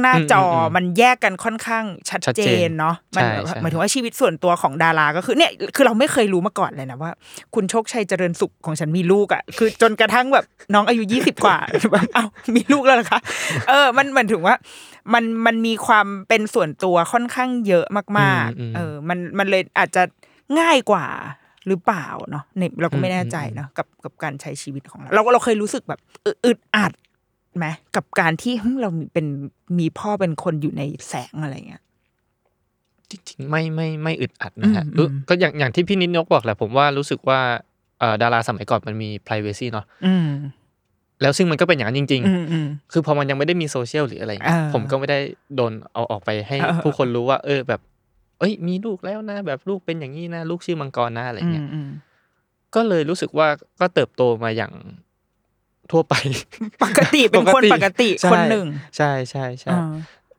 [0.00, 3.22] หน้าจออมันแยกกันค่อนข้างชัดเจนเนาะมัน
[3.60, 7.10] หมายถึงว่าชีวิตส่วนตัวของดาราก็คือเนี่ยคือเราไม่เคยรู้มาก่อนเลยนะว่า
[7.54, 10.44] คุณโชคชัยเจริญสุขของฉันมีลูกอะคือจนกระทั่งแบบ
[10.74, 11.56] น้องอายุยี่สิบกว่า
[11.92, 12.24] แบบเอ้า
[12.56, 13.20] มีลูกแล้วเหรอคะ
[13.68, 14.54] เออ มันเหมือนถึงว่า
[15.14, 17.86] มันมันมีความเป็นส่วนตัวค่อนข้างเยอะ
[18.18, 20.02] มากๆ เออ มันมันเลยอาจจะ
[20.60, 21.06] ง่ายกว่า
[21.68, 26.92] หรือเปล่าเนาะเนี่ยเราก็ไม่แน่ใจเนาะกับกับการใช้ชีวิตของเรา เราเราเคยรู้สึกแบบอึอึดอัด
[27.56, 27.66] ไหม
[27.96, 29.26] กับการที่หึเราเป็น
[29.78, 31.82] มีพ่อเป็นคนอยู่ในแสงอะไรเงี้ย
[33.10, 37.40] จริงๆไม่ไม่ไม่อึดอัดนะฮะอืมรู้อืมก็อย่างอย่างที่พี่นิดนกบอกแหละผมว่ารู้สึกว่า
[37.98, 40.28] เอ่อดาราสมัยก่อนมันมี p r i เวซีเนาะอืม
[41.22, 45.18] แล้วซึ่งมันก็เป็นอย่างนั้นจริงอืมอืมๆคือพอมันยังไม่ได้มีโซเชียลหรืออะไรเงี้ยเออผมก็ไม่ได้
[45.56, 47.80] โดนเอาออกไปให้เออผู้คนรู้ว่า เออแบบ
[48.38, 51.88] เอ้ย มีลูกแล้วนะ แบบลูกเป็นอย่างนี้นะ ลูกชื่อมังกรนะอะไรอืเงี้มยอืม
[52.74, 53.48] ก็เลยรู้สึกว่า
[53.80, 54.72] ก็เติบโตมาอย่าง
[55.90, 56.14] ทั่วไป
[56.84, 59.92] ปกติเป็นคนปกติใช่คนหนึ่ง ใช่ใช่ใช่อ่า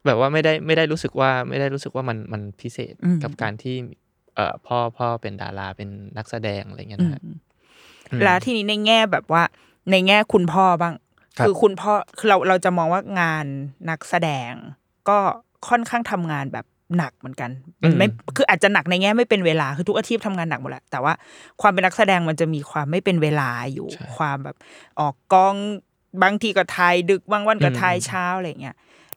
[0.06, 3.76] แบบว่าไม่ได้ไม่ได้รู้สึกว่าไม่ได้รู้สึกว่ามันมันพิเศษอืมกับการที่
[4.36, 7.22] เอ่อพ่อพ่อเป็นดาราเป็นนักแสดงอะไรเงี้ยอืนะมฮะ
[8.24, 9.44] แล้วทีนี้ในแง่แบบว่า
[9.92, 10.94] ในแง่คุณพ่อบ้าง
[11.38, 13.46] ครับคือคุณพ่อคือเราเราจะมองว่างาน
[13.90, 14.52] นักแสดง
[15.10, 15.20] ก็
[15.70, 16.66] ค่อนข้างทำงานแบบ
[16.98, 17.50] หนักเหมือนกัน
[17.84, 21.14] มันไม่คืออาจจะหนักในแง่ไม่เป็นเวลาคือทุกอาชีพทำงานหนักหมดแหละแต่ว่า
[21.62, 24.56] ความเป็นนักแสดงมันจะมีความไม่เป็นเวลาอยู่ใช่ความแบบ
[25.00, 25.56] ออกกอง
[26.24, 28.76] บางทีก็ถ่ายดึกบางวันก็อืมถ่ายเช้าอะไรเงี้ย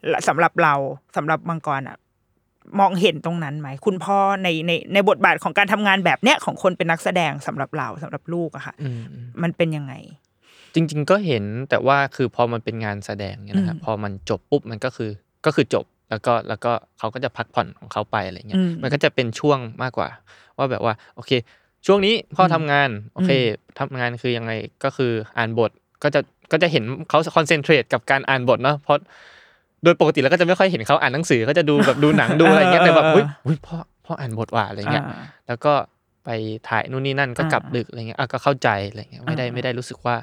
[0.08, 0.74] และสำหรับเรา
[1.16, 1.96] สำหรับมังกรอะ
[2.80, 9.94] มองเห็นตรงนั้นไหมคุณพ่อในในในบทบาทของการทำงานแบบเนี้ยของคนเป็นนักแสดงสำหรับเราสำหรับลูกอะค่ะอืมอืมมันเป็นยังไง
[10.74, 15.10] จริง ๆ ก็เห็นแต่ว่าคือพอมันเป็นงานแสดงเนี่ยนะครัอืบมพอมันจบปุ๊บมันก็คือ
[15.46, 20.08] ก็คือจบ แล้วก็แล้วก็เขาก็จะพักผ่อนของเขาไปอะไรเงี้ยอืมมันก็จะเป็นช่วงมากกว่า
[20.58, 21.30] ว่าแบบว่าโอเค
[21.86, 23.30] ช่วงนี้พ่อทำงานโอเค
[23.78, 24.52] ทำงานคือยังไง
[24.84, 25.70] ก็คืออ่านบท
[26.02, 26.20] ก็จะ
[26.52, 28.98] ก็จะเห็นเขาคอนเซนเทรตกับการอ่านบทเนาะเพราะ
[29.84, 35.16] โดยปกติแล้วก็จะไม่ค่อยเห็นเขาอ่านหนังสือเขาจะดูแบบดูหนังดูอะไรเงี้ยแต่แบบอุ้ยอุ้ยพ่อพ่ออ่านบทว่ะอะไรเงี้ยอ่า
[35.48, 35.72] แล้วก็
[36.24, 36.30] ไป
[36.68, 40.16] ถ่ายนู่นนี่นั่นก็กลับอ่าดึกอะไรเงี้ยอะก็เข้าใจอะไรเงี้ยไม่ได้อ่าไม่ได้รู้สึกว่า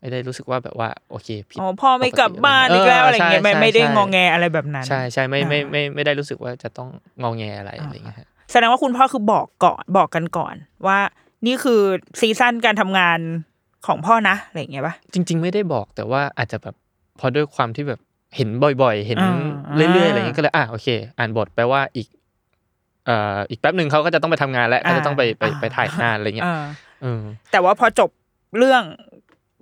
[0.00, 6.88] ไม่ได้รู้สึกว่าแบบว่าโอเคผิดอ๋อพ่อไม่กลับบ้านอีกแล้วอะไรเงี้ยไม่ใช่ไม่ได้ใช่งอแงอะไรแบบนั้น ใช่ใช่ไม่ไม่อ่าไม่ไม่ได้รู้สึกว่าจะต้อง
[7.22, 10.54] งอแงอะไรอะไรเงี้ยฮะแสดงว่าคุณพ่อคือบอกก่อนบอกกันก่อน
[10.86, 10.98] ว่า
[11.46, 11.80] นี่คือ
[12.20, 13.18] ซีซั่นการทำงาน
[13.86, 16.74] ของพ่อนะอะไรอย่างเงี้ยปะจริง ๆ ไม่ได้บอกแต่ว่าอาจจะแบบ
[17.20, 18.00] พอด้วยความที่แบบ
[18.36, 18.48] เห็น
[18.82, 19.34] บ่อยๆ เห็นอ่า
[19.92, 22.08] เรื่อยๆอะไรเงี้ยก็เลยอะโอเค อ่านบทแปลว่าอีก
[23.06, 26.64] เอ่ออีกแป๊บหนึ่งเขาก็จะต้องไปทำงานแล้วก็จะต้องไปไปไปถ่ายงานอะไรเงี้ยอ่า
[27.02, 28.10] เออแต่ว่าพอจบ
[28.58, 28.82] เรื่อง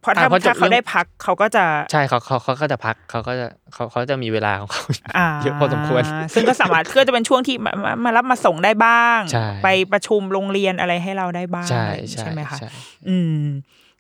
[0.05, 4.83] พอถ้าอ่าพอจบถ้าเขาเรื่องได้พักเขาก็จะใช่เขาเขาเขาก็จะพักเขาก็จะเขาเขาจะมีเวลาของเขา
[5.19, 6.03] อ่าเยอะพอสมควร
[6.35, 12.69] ซึ่งก็สามารถก็จะเป็นช่วงที่มามามารับมาส่งได้บ้างใช่ไปประชุมโรงเรียนอะไรให้เราได้บ้าง ใช่อะไรอย่างงี้ใช่ใช่ไหมคะใช่
[13.09, 13.41] อืม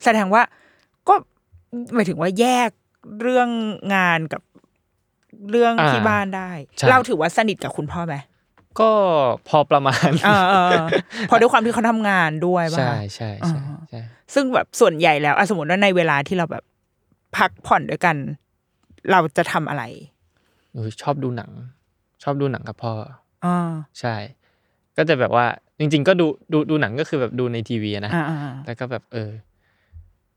[0.05, 0.43] แสดงว่า
[1.09, 1.15] ก็
[1.95, 2.71] หมายถึงว่าแยก
[3.23, 3.49] เรื่อง
[3.95, 4.43] งานกับ
[5.51, 8.17] เรื่องอ่าที่บ้านได้ใช่เราถือว่าสนิทกับคุณพ่อไหม
[8.81, 8.91] ก็
[9.49, 10.87] พอประมาณเออเออเออ
[11.29, 14.01] เพอด้วยความที่เขาทำงานด้วยป่ะใช่คะใช่ใช่อ่าใช่
[14.35, 16.65] ซึ่งแบบส่วนใหญ่แล้วอะสมมติว่าในเวลาที่เราแบบ
[17.37, 18.17] พักผ่อนด้วยกัน
[19.11, 19.83] เราจะทำอะไร
[20.73, 21.51] เออชอบดูหนัง
[22.23, 22.93] ชอบดูหนังกับพ่อ
[23.45, 24.15] อ่าใช่
[24.97, 25.47] ก็จะแบบว่า
[25.79, 29.31] จริง ๆ ก็ดูดูดูหนังก็คือแบบดูในทีวีอะนะอ่าอ่าอ่าแล้วก็แบบเออ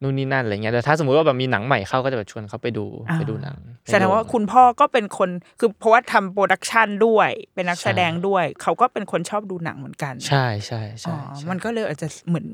[0.01, 3.57] นู่นนี่นั่นอะไรเงี้ยแต่ถ้าสมมุติว่าแบบมีหนังใหม่เข้าก็จะแบบชวนเขาไปดูอ่าไปดูหนัง
[3.91, 5.29] แสดงว่าคุณพ่อก็เป็นคน
[5.59, 12.47] คือเพราะว่าทำ production ด้วยเป็นนักแสดงด้วย เขาก็เป็นคนชอบดูหนังเหมือนกัน ใช่ใช่อ๋อใช่ใช่มันก็เลยอาจจะเหมือน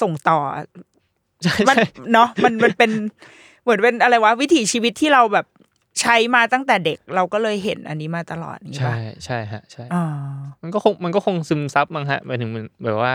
[0.00, 0.38] ส่งต่อ
[1.42, 2.90] ใช่มันใช่เนาะมันมันเป็น
[3.62, 5.46] เหมือนเป็นอะไรวะวิถีชีวิตที่เราแบบ
[6.00, 10.04] ใช้มาตั้งแต่เด็กเราก็เลยเห็นอันนี้มาตลอดอย่างนี้ใช่ป่ะใช่ฮะใช่อ่า
[10.62, 13.14] มันก็คงมันก็คงซึมซับมั้งฮะหมายถึงมันแบบว่า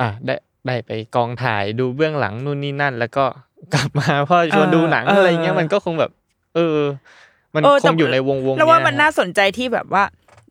[0.00, 0.34] อะได้
[0.66, 3.24] ได้ไปกองถ่ายดูเบื้องหลังนู่นนี่นั่น แล้วก็
[3.74, 6.10] กลับมาพ่อชวนดูหนังอะไรเงี้ยมันก็คงแบบ
[6.54, 6.78] เออ
[7.54, 10.04] มันเออคแต่งอยู่ในวงวงแล้วว่าเยมันน่าสนใจที่แบบว่า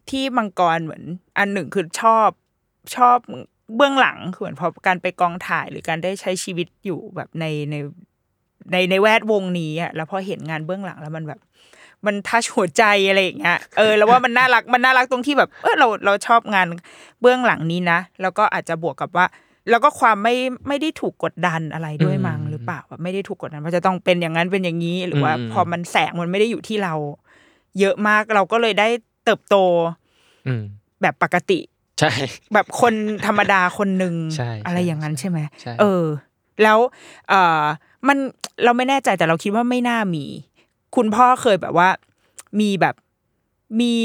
[0.10, 1.04] ที่มังกรเหมือน
[1.38, 2.30] อันหนึ่งคือชอบ
[2.96, 3.18] ชอบ
[3.76, 7.76] เบื้องหลังคือเหมือนพอการไปกองถ่ายหรือการได้ใช้ชีวิตอยู่แบบในใน
[8.72, 11.40] ในในแวดวงนี้อะแล้วพอเห็นงานเบื้องหลังแล้วมันแบบ
[12.06, 16.66] มันทัชหัวใจอะไรอย่างเงี้ยเออแล้วว่ามันน่ารักมันน่ารักตรงที่แบบเออเราเราชอบงาน
[17.22, 19.26] เบื้องหลังนี้นะแล้วก็อาจจะบวกกับว่า
[19.70, 20.36] แล้วก็ความไม่
[20.68, 26.94] ไม่ได้ถูกกดดันอะไรด้วยมั้งหรือเปล่าแบบไม่ได้ถูกกดดันว่าจะต้องเป็นอย่างนั้นเป็นอย่างนี้ หรือว่าพอมันแสงมันไม่ได้อยู่ที่เรา
[27.80, 28.88] เยอะมากเราก็เลยได้
[29.26, 29.56] เติบโต
[30.48, 30.64] อืม
[31.02, 31.60] แบบปกติ
[32.00, 32.12] ใช่
[32.54, 32.94] แบบคน
[33.26, 36.04] ธรรมดาคนหนึ่งใช่อะไรอย่างนั้นใช่ไหมใช่เออ
[36.64, 36.80] แล้ว
[37.30, 37.64] เออ
[38.08, 38.18] มัน
[38.64, 40.26] เราไม่แน่ใจแต่เราคิดว่าไม่น่ามี
[40.96, 41.90] คุณพ่อเคยแบบว่า
[42.60, 42.96] มีแบบ
[43.80, 43.96] มี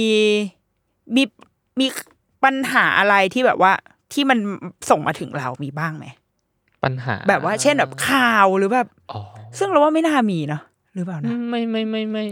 [1.16, 1.22] มี
[1.80, 1.86] มี
[2.44, 3.72] ปัญหาอะไรที่แบบว่า
[4.12, 4.38] ที่มัน
[4.90, 6.06] ส่งมาถึงเรามีบ้างไหม
[6.84, 9.20] ปัญหา แบบว่าเช่นแบบข่าวหรือแบบอ๋อ
[9.58, 10.62] ซึ่งเราว่าไม่น่ามีเนาะ
[10.94, 12.24] หรือเปล่านะไม่ไม่ไม่ไม่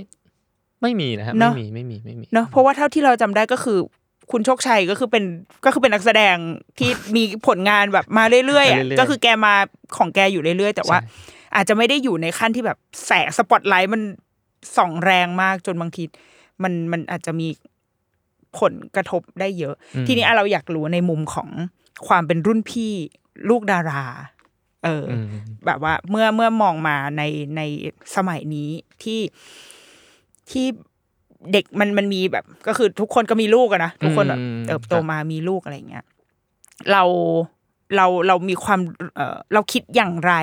[0.82, 3.78] ไม่มีนะครับเนไม่อะมีไม่มีไม่มีเนาะเพราะว่าเท่าที่เราจำได้ก็คือ
[4.30, 5.24] คุณโชคชัยก็คือเป็น
[5.64, 6.36] ก็คือเป็นนักแสดง
[6.78, 9.54] ที่มีผลงานแบบมาเรื่อยๆอะก็คือแกมา
[9.96, 10.98] ของแกอยู่เรื่อยๆแต่ว่า
[11.54, 14.02] อาจจะไม่ได้อยู่ในขั้นที่แบบแสงสปอตไลท์มัน
[14.76, 16.02] ส่องแรงมากจนบางที
[16.62, 17.48] มันมันอาจจะมี
[18.58, 19.74] ผลกระทบได้เยอะ
[20.06, 21.48] ทีนี้อะเราอยากรู้ในมุมของ
[22.06, 22.92] ความเป็นรุ่นพี่
[23.48, 24.04] ลูกดารา
[24.84, 25.26] เออออืม
[25.66, 27.22] แบบว่าเมื่อเมื่อมองมาใน
[27.56, 27.60] ใน
[28.16, 28.70] สมัยนี้
[29.02, 29.20] ที่
[30.50, 30.66] ที่
[31.52, 36.04] เด็กมันมันมีแบบ ก็คือทุกคนก็มีลูกอะนะทุกคนแบบอืมเติบโตมามีลูกอะไรอย่างเงี้ย
[36.92, 37.02] เรา
[37.96, 38.80] เราเรามีความ
[39.16, 40.34] เออเราคิดอย่างไร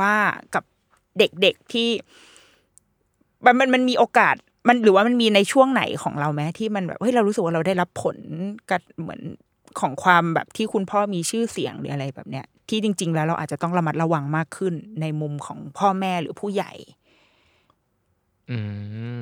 [0.00, 0.14] ว่า
[0.54, 0.64] กับ
[1.18, 1.88] เด็กๆที่
[3.44, 8.16] มันมันมันมีโอกาส มันหรือว่ามันมีในช่วงไหนของเราไหมที่มันแบบเฮ้ยเรารู้สึกว่าเราได้รับผล
[8.70, 9.20] กับเหมือน
[9.80, 16.72] ของความแบบที่คุณพ่อมีชื่อเสียงหรืออะไรแบบเนี้ย ที่จริง ๆ แล้วเราอาจจะต้องระมัดระวังมากขึ้นในมุมของพ่อแม่หรือผู้ใหญ่
[18.50, 18.58] อื
[19.16, 19.18] ม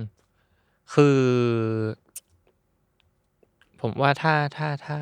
[0.94, 1.20] คือ
[3.80, 4.96] ผมว่าถ้าถ้าถ้า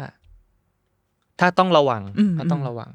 [1.40, 2.90] ถ้าต้องระวังอืมถ้าต้องระวัง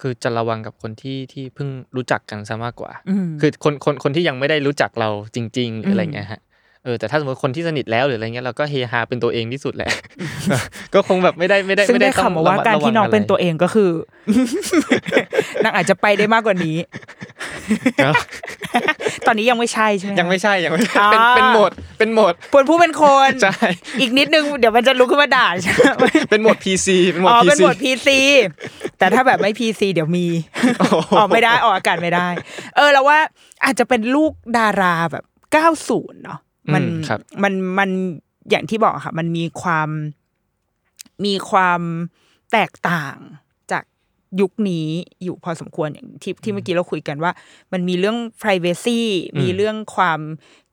[0.00, 6.40] คือจะระวังกับคนที่ที่เพิ่งรู้จักกันซะมากกว่าอืมคือคนคนคนที่ยังไม่ได้รู้จักเราจริง ๆ หรืออะไรอืมเงี้ยฮะ
[6.84, 9.90] เออแต่ถ้าสมมติคนที่สนิทแล้วหรืออะไรเงี้ยเราก็เฮฮาเป็นตัวเองที่สุดแหละ
[10.94, 13.90] ก็คงแบบไม่ได้ไม่ได้ซึ่งไม่ได้ได้ต้องข่าวมาว่าระมัดการที่น้องระวัะไรเป็นตัวเองก็คือ
[15.64, 16.88] นางอาจจะไปได้มากกว่านี้เนอะ
[19.26, 23.56] ตอนนี้ยังไม่ใช่ใช่ไหมยังไม่ใช่ยังไม่ใช่เป็นอ่าเป็นโหมดเป็นโหมดปวนผู้เป็นคนใช่
[24.00, 25.82] อีกนิดนึงเดี๋ยวมันจะลุกขึ้นมาด่าใช่ไหม
[26.30, 28.08] เป็นโหมด PC เป็นโหมดอ๋อ PC เป็นโหมด PC
[28.98, 30.26] แต่ถ้าแบบไม่ PC เดี๋ยวมี
[30.78, 32.28] โอ้โหออกไม่ได้ออกอากาศไม่ได้
[32.76, 33.18] เออแล้วว่า
[33.64, 35.24] อาจจะเป็นลูกดาราแบบ
[35.78, 36.38] 90เนาะ
[36.74, 37.90] มันอืมครับมันมัน
[38.50, 39.88] อย่างที่บอกอะค่ะ มันมีความ
[41.24, 41.80] มีความ
[42.52, 43.47] แตกต่างจาก
[44.40, 44.88] ยุคนี้
[45.24, 47.32] อยู่พอสมควรอย่างที่ที่เมื่อกี้เราคุยกันว่า
[47.72, 49.00] มันมีเรื่อง privacy
[49.40, 50.20] มีเรื่องความ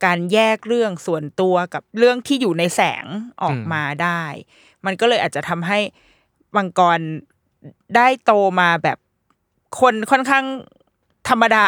[0.06, 3.06] การแยกเรื่องส่วนตัวกับเรื่องที่อยู่ในแสง
[3.44, 4.24] ออกมาได้
[4.86, 5.80] มันก็เลยอาจจะทำให้
[6.56, 7.00] มังกร
[7.96, 8.98] ได้โตมาแบบ
[9.80, 10.46] คนค่อนข้าง
[11.30, 11.68] ธรรมดา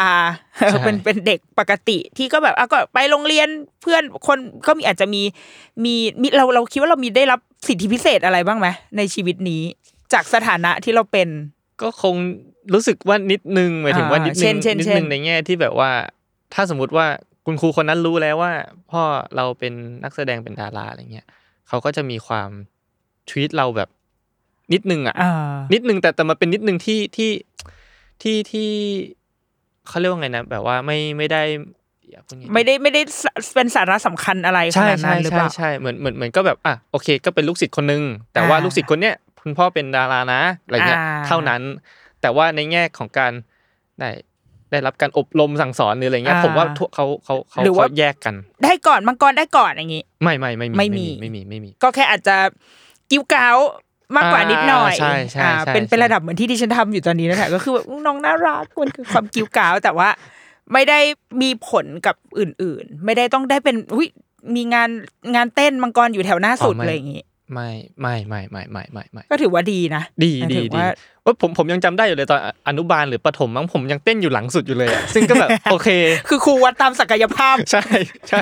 [0.56, 3.48] ใช่เป็นเป็นเด็กปกติที่ก็แบบอะก็ไปโรงเรียน
[3.82, 5.22] เพื่อนคนก็มีอาจจะมี
[5.84, 9.62] มีมีเราเราคิดว่าเรามีได้รับสิทธิพิเศษอะไรบ้างไหมในชีวิตนี้
[10.12, 11.28] จากสถานะที่เราเป็น
[11.82, 12.14] ก็คง
[12.74, 15.90] รู้สึกว่านิดนึงหมายถึงว่าอ่านิดเช่นึนงเช่นนิดเช่นนึงในแง่ที่แบบว่า
[16.54, 17.06] ถ้าสมมุติว่า
[17.46, 18.52] คุณครูคนนั้นรู้แล้วว่า
[18.90, 19.02] พ่อ
[19.36, 19.72] เราเป็น
[20.04, 21.26] นักแสดงเป็นดาราอะไรเงี้ย
[21.68, 22.50] เขาก็จะมีความ
[23.28, 23.88] ทวีตเราแบบ
[24.72, 25.32] นิดนึงอะอ่า
[25.72, 27.30] นิดนึงแต่แต่มันเป็นนิดนึงที่ที่
[28.22, 28.70] ที่ที่
[29.88, 31.42] เขาเรียกว่าไงนะ แบบว่าไม่ไม่ได้
[32.10, 39.14] อย่าพูดอย่างนี้ไม่ได้ไม่ได้สเป็นสาระสำคัญอะไรขใช่นาดนั้ใช่นหรือใช่เปล่าใช่เหมือนเหมือนเหมือนก็แบบอะโอเค ก็เป็นลูกศิษย์คนนึงแต่ว่าอ่าลูกศิษย์คนเนี้ย
[39.48, 41.62] คุณพ่อเป็นดารานะอะไรเงี้ยอ่าเท่านั้น
[42.20, 43.32] แต่ว่าในแง่ของการ
[44.00, 44.10] ได้
[44.70, 48.34] ได้รับการอบรมสั่งสอนหรืออะไรเงี้ยอ่าผมว่าทุกเขาเขาเขาหรือว่าเขาแยกกัน
[48.64, 52.36] ได้ก่อนมังกรได้ก่อนอย่างงี้ ไม่ไม่ไม่มีไม่มีไม่มีไม่มี ก็แค่อาจจะ
[53.10, 53.56] กิ้วก้าว
[54.16, 60.08] มากกว่านิดหน่อยอ่าใช่ใช่อ่าใช่เป็นเป็นใช่ระดับเหมือนที่ดิฉันทำอยู่ตอนนี้นั่นแหละก็คือแบบน้องน่ารักมันคือความกิ้วก้าวแต่ว่า
[60.72, 60.98] ไม่ได้
[61.42, 64.08] มีผลกับอื่นๆ ไม่ได้ต้องได้เป็นอุ้ย
[64.56, 64.90] มีงาน
[65.34, 67.22] งานเต้นมังกรอยู่แถวหน้าสุดอะไรอย่างงี้
[67.54, 67.68] ไม่
[68.00, 70.88] ไม่ไม่ไม่ไม่ไม่ไม่ก็ถือว่าดีนะ ดีถืดีอดีว่า
[71.24, 75.88] ว่าผมผมยังจำได้อยู่เลยตอนอนุบาลหรือประถมมั้งผมยังเต้นอยู่หลังสุดอยู่เลยอะซึ่งก็แบบโอเค
[76.28, 77.84] คือครูวัดตามศักยภาพใช่
[78.28, 78.40] ใช่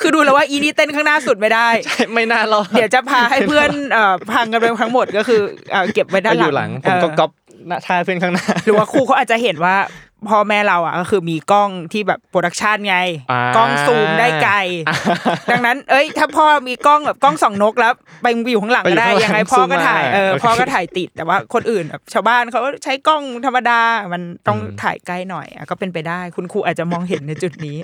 [0.00, 5.40] คือดูแล้วว่าอีนี่เต้นข้างหน้าสุดไม่ได้ใช่ไม่น่ารอดเดี๋ยวจะพาให้เพื่อนเอ่อพังกันไปทั้งหมดก็คือ
[5.72, 7.30] เอ่อเก็บไว้ด้านก็หอลังยู่หลังผมก็เออก๊อป
[7.68, 9.76] หน้าท่าเพื่อนข้างหน้าหรือว่าครูเขาอาจจะเห็นว่า
[10.28, 12.96] พ่อแม่เราอะก็คือมีกล้องที่แบบโปรดักชันไง
[13.30, 14.56] อ่ากล้องซูมได้ไกล
[15.50, 23.80] ดังนั้น เอ้ย ถ้าพ่อมีกล้องแบบกล้องส่องนกแล้วไปอยู่ข้างหลังก็ได้ไปอยู่ข้างหลังยังไงพ่อก็ถ่ายซูมมาเออโอเคพ่อก็ถ่ายติดแต่ว่าคนอื่นแบบชาวบ้านเขาใช้กล้องธรรมดา
[24.12, 27.76] มันต้องอืมถ่ายใกล้หน่อยอะก็เป็นไปได้คุณครูอาจจะมองเห็นในจุดนี้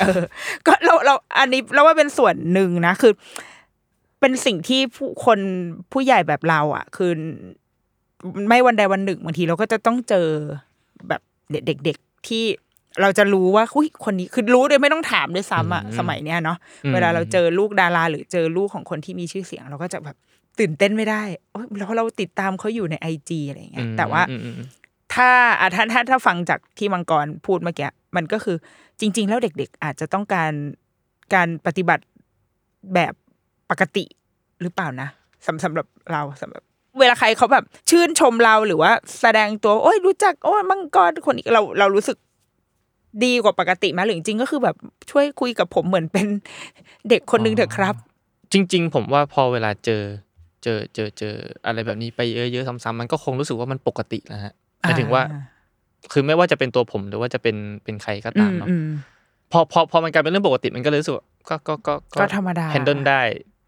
[0.00, 0.20] เออ
[0.66, 3.12] ก็เราเราอันนี้เราว่าเป็นส่วนหนึ่งนะคือ
[4.20, 5.38] เป็นสิ่งที่ผู้คน
[5.92, 7.10] ผู้ใหญ่แบบเรา อะ คือ
[8.48, 10.28] ไม่วันใดวันหนึ่งบางทีเราก็จะต้องเจอ
[11.08, 11.20] แบบ
[11.52, 12.44] เด็ก ๆที่
[13.02, 20.16] เราจะรู้ว่าคุยคนนี้คือรู้โดยไม่ต้องถามด้วยซ้ำอะอืมสมัยเนี้ยเนาะอืมเวลาเราเจอลูกดารา หรือเจอลูกของคนที่มีชื่อเสียง เราก็จะแบบ
[20.58, 24.68] ตื่นเต้นไม่ได้โอ๊ยแล้วเราติดตามเขาอยู่ในไอจีอะไรอย่างเงี้ยแต่ว่าอืมอืมอืม
[25.14, 28.56] ถ้าอะถ้าถ้าถ้าฟังจากที่มังกรพูดเมื่อกี้มันก็คือ
[29.00, 30.52] จริง ๆ แล้วเด็ก ๆ อาจจะต้องการ
[31.34, 32.04] การปฏิบัติ
[32.94, 33.12] แบบ
[33.70, 34.04] ปกติ
[34.62, 35.08] หรือเปล่านะ
[35.46, 36.62] สำสำหรับเราสำหรับ
[36.98, 42.16] เวลาใครเขาแบบชื่นชมเราหรือว่าแสดงตัวโอ้ยรู้จักโอ้ยมังกรคนนี้เราเรารู้สึก
[43.24, 44.76] ดีกว่าปกติไหมหรือจริงๆก็คือแบบ
[45.10, 46.26] ช่วยคุยกับผมเหมือนเป็น
[47.08, 47.94] เด็กคนนึงเถอะครับ
[48.52, 50.02] จริง ๆ ผมว่าพอเวลาเจอ
[50.62, 51.34] เจอเจอเจอ
[51.66, 52.20] อะไรแบบนี้ไป
[52.52, 55.42] เยอะๆซ้ำๆมันก็คงรู้สึกว่ามันปกตินะฮะหมายถึงว่าอ่า
[56.12, 58.88] คือไม่ว่าจะเป็นตัวผมหรือว่าจะเป็นเป็นใครก็อืตามมเนาะอืม
[59.52, 63.22] พอพอพอมันกลายเป็นเรื่องปกติมันก็เลยรู้สึกว่าก็ก็ก็ก็ธรรมดาแฮนเดิลได้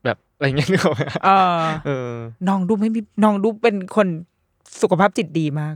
[0.04, 2.10] แบบอะไรเงี้ยนึกออกไหมเออเออ
[2.48, 4.06] น้องดูไม่มีน้องดูเป็นคน
[4.82, 5.74] สุขภาพจิตดีมาก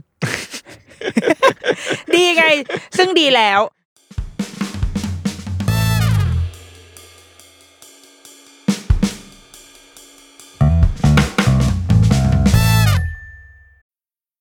[2.15, 2.45] ดีไง
[2.97, 3.59] ซึ่งดีแล้ว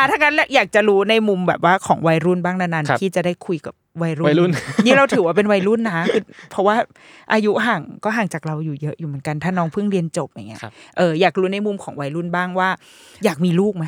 [0.00, 4.50] อ่าถ้างั้นอยากจะรู้ในมุมแบบว่าของวัยรุ่นบ้างนานครับๆที่จะได้คุยกับวัยรุ่นวัยรุ่น
[4.84, 6.76] นี่เราถือว่าเป็นวัยรุ่นนะคือเพราะว่า
[7.32, 12.68] อายุห่างก็ห่างจากเราอยู่เยอะอยู่เหมือนกัน ถ้าน้องเพิ่งเรียนจบอย่างเงี้ยครับเอออยากรู้ในมุมของวัยรุ่นบ้างว่า
[13.24, 13.84] อยากมีลูกไหม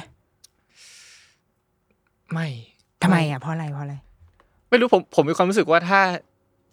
[2.32, 2.48] ไม่
[3.02, 3.94] ทำไมอะเพราะอะไรเพราะอะไร
[4.70, 6.00] ไม่รู้ผมผมมีความรู้สึกว่าถ้า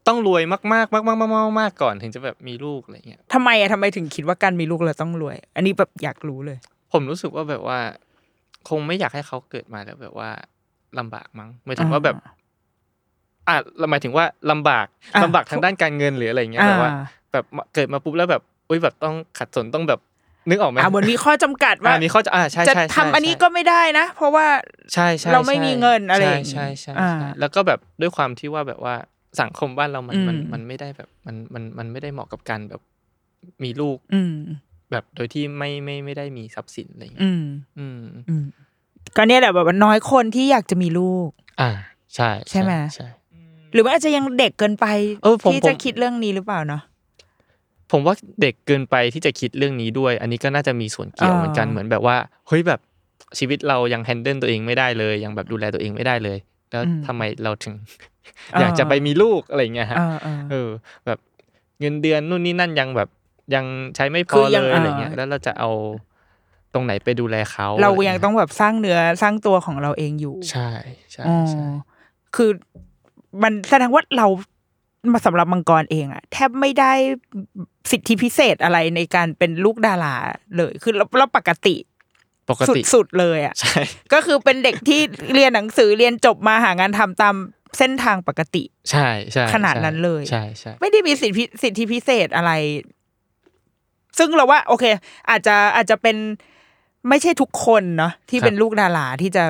[0.07, 6.57] ต้องรวยมากๆมากๆมากๆมากๆมากๆก่อนถึงจะแบบมีลูกอะไรเงี้ยทำไมอะทำไมถึงคิดว่าการมีลูกเราต้องรวย อันนี้แบบอยากรู้เลย
[6.93, 7.79] ผมรู้สึกว่าแบบว่า
[8.69, 10.29] คงไม่อยากให้เขาเกิดมาแล้วแบบว่า
[10.99, 12.15] ลำบากมั้งหมายถึงว่าแบบ
[13.47, 13.55] อะ
[13.91, 19.99] หมายถึงว่าลำบากอ่าลำบากทางด้านการเงินหรืออะไรเงี้ยแบบว่าอ่า แบบเกิดมาปุ๊บแล้วแบบอุ้ยแบบต้องขัดสนต้องแบบ
[20.49, 24.47] นึกออกไหมอ่าเหมือนมีข้อจำกัดว่าอ่ามีข้อจะอ่าใช่จะใช่ทำอันนี้ก็ไม่ได้นะ เพราะว่า
[24.93, 28.95] ใช่ใช่เราไม่มีเงินอะไรใช่อย่างงี้ใช่ใช่อ่าใช่แล้วก็แบบด้วยความที่ว่าแบบว่า
[29.41, 32.81] สังคมบ้านเรามันมันอืมมันไม่ได้แบบมันมันมันไม่ได้เหมาะกับการแบบ
[33.63, 34.35] มีลูกอืม
[34.91, 37.43] แบบโดยที่ไม่ไม่ไม่ได้มีทรัพย์สินอะไรอย่างเงี้ยอืม
[37.77, 37.99] อืม
[38.29, 38.45] อืม
[39.17, 41.29] ก็เนี่ยแหละแบบว่าน้อยคนที่อยากจะมีลูก
[41.61, 41.69] อ่า
[42.15, 43.07] ใช่ใช่ไหม ใช่
[43.73, 44.85] หรือว่าอาจจะยังเด็กเกินไป
[45.23, 46.81] เออผมที่ผมจะคิดเรื่องนี้หรือเปล่าเนาะ
[47.91, 52.79] ผมว่าเด็กเกินไปที่จะคิดเรื่องนี้ด้วย อันนี้ก็น่าจะมีส่วนเกี่ยวอ่า เหมือนกันเหมือนแบบว่าเฮ้ยแบบ
[53.39, 56.37] ชีวิตเรายังแฮนเดิลตัวเองไม่ได้เลยยังแบบดูแลตัวเองไม่ได้เลย
[56.71, 57.75] แล้วทำไมเราถึง
[58.59, 60.69] อยากจะไปมีลูกอะไรอย่างเงี้ยฮะ เออเออ เออ
[61.05, 61.19] แบบ
[61.79, 63.09] เงินเดือนนู่นนี่นั่นยังแบบ
[63.55, 65.69] ยังใช้ไม่พคืออเลยังยอะไรเงี้ยอ่าแล้วเราจะเอา
[66.73, 70.69] ตรงไหนไปดูแลเขา เราะไยังต้องแบบสร้างเนื้อสร้างตัวของเราเองอยู่ ใช่
[71.11, 71.65] ใช่อ๋อใช่
[72.35, 72.49] คือ
[73.43, 74.27] มันแสดงว่าเรา
[75.13, 76.93] มาสำหรับมังกรเองอะแทบไม่ได้
[77.91, 80.15] สิทธิพิเศษอะไรในการเป็นลูกดารา
[80.57, 81.75] เลย คือเราเราปกติ
[82.49, 83.79] ปกติสุดๆเลยอะใช่
[84.13, 85.01] ก็คือเป็นเด็กที่
[85.33, 87.35] เรียนหนังสือเรียนจบมาหางานทำตาม
[87.77, 92.51] เส้นทางปกติ ใช่ใช่ขนาดนั้นเลย ใช่ใช่ไม่ได้มีสิทธิสิทธิพิเศษอะไร
[94.19, 94.85] ซึ่งเราว่า โอเค
[95.29, 96.17] อาจจะอาจจะเป็น
[97.09, 99.43] ไม่ใช่ทุกคนเนาะที่เป็นลูกดาราที่จะ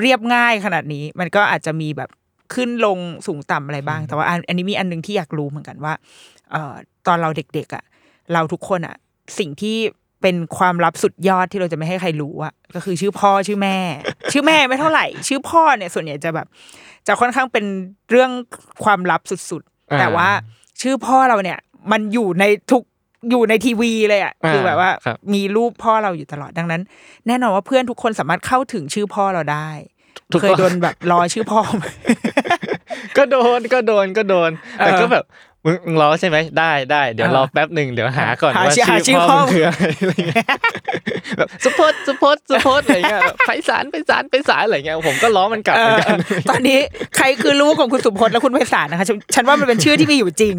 [0.00, 2.10] เรียบง่ายขนาดนี้ มันก็อาจจะมีแบบ
[2.54, 5.92] ขึ้นลงสูงต่ำอะไรบ้าง แต่ว่าอันอันนี้มีอันหนึงที่อยากรู้เหมือนกันว่า
[6.52, 6.74] เอ่อ
[7.06, 7.84] ตอนเราเด็กๆอะ
[8.32, 8.96] เราทุกคนอะ
[9.38, 9.76] สิ่งที่
[10.22, 13.76] เป็นความลับสุดยอดที่เราจะไม่ให้ใครรู้อะก็คือชื่อพ่อชื่อแม่
[14.32, 16.46] ชื่อแม่ไม่เท่าไหร่ ชื่อพ่อเนี่ยส่วนใหญ่จะแบบ
[17.06, 17.64] จะค่อนข้างเป็น
[18.10, 18.30] เรื่อง
[18.84, 20.28] ความลับสุดๆอ่าแต่ว่า
[20.80, 21.58] ชื่อพ่อเราเนี่ย
[21.92, 22.82] มันอยู่ในทุก
[23.30, 26.82] อยู่ในทีวีเลยอะอ่าคือแบบว่าครับมีรูปพ่อเราอยู่ตลอดดังนั้น
[27.26, 29.68] แน่นอนว่าเพื่อนทุกคนสามารถเข้าถึงชื่อพ่อเราได้
[30.30, 31.84] ถูกเคยโดนแบบรอชื่อพ่อไหม
[33.16, 35.24] ก็โดนก็โดนก็โดน แต่เออก็แบบ
[35.64, 40.46] มึงมึงรอใช่ไหมได้ได้เดี๋ยวเออรอแป๊บหนึ่งเดี๋ยวหาก่อนหาว่าชื่อหาชื่ชื่ออพ่พ่ออมึงคืออะไรอะไรเงี้ย
[41.38, 46.78] แบบสุพจน์สุพจน์สุพจน์อะไรเงี้ยแบบไพศาลไพศาลไพศาลอะไรเงี้ยผมก็ล้อมันกลับเหมือนกันเออตอนนี้
[47.16, 50.54] ใครคือลูกของคุณสุพจน์และคุณไพศาลนะคะฉันฉันว่ามันเป็นชื่อที่มีอยู่จริง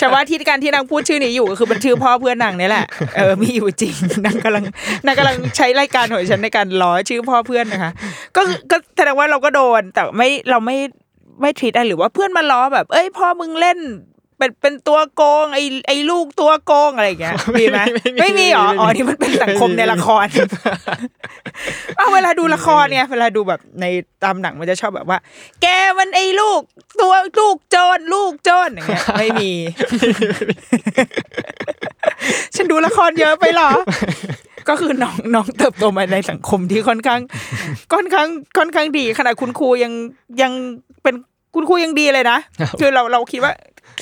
[0.00, 3.94] ฉันว่าที่การที่นางพูดชื่อนี้อยู่ก็คือเป็นชื่อพ่อเพื่อนนางนี่แหละเออมีอยู่จริง
[4.26, 4.64] นางกำลัง
[5.06, 7.92] นางกำลังใช้รายการของฉันในการล้อชื่อพ่อเพื่อนนะคะ
[8.36, 10.76] ก็คือก็แสดงว่าเราก็โดนแต่ไม่เราไม่
[11.40, 13.78] ไม่ทรีตอะไรหรือว่าเพื่อนมาล้อแบบ เอ้ยพ่อมึงเล่น
[14.40, 20.26] เป็นเป็นตัวโกงไอ้ไอ้ลูกตัวโกงอะไรอย่างเงี้ยมีไหมไม่มีไม่มีหรอไม่มีอ๋อนี่มันเป็นสังคมในละคร
[21.96, 23.84] เอาเวลาดูละครเนี่ยเวลาดูแบบใน
[24.24, 25.18] ตามหนังมันจะชอบแบบว่า
[25.62, 25.66] แก
[25.98, 26.60] มันไอ้ลูก
[27.00, 29.50] ตัวลูกโจรลูกโจรอย่างเงี้ยไม่มี
[32.54, 33.70] ฉันดูละครเยอะไปเหรอ
[34.68, 37.20] ก็คือน้องน้องเติบโตมาในสังคมที่ค่อนข้าง
[37.92, 39.92] ค่อนข้างค่อนข้างดีขนาดคุณครูยัง
[40.42, 40.52] ยัง
[41.02, 41.14] เป็น
[41.54, 42.38] คุณครูยังดีเลยนะ
[42.80, 43.52] คือเราเราคิดว่า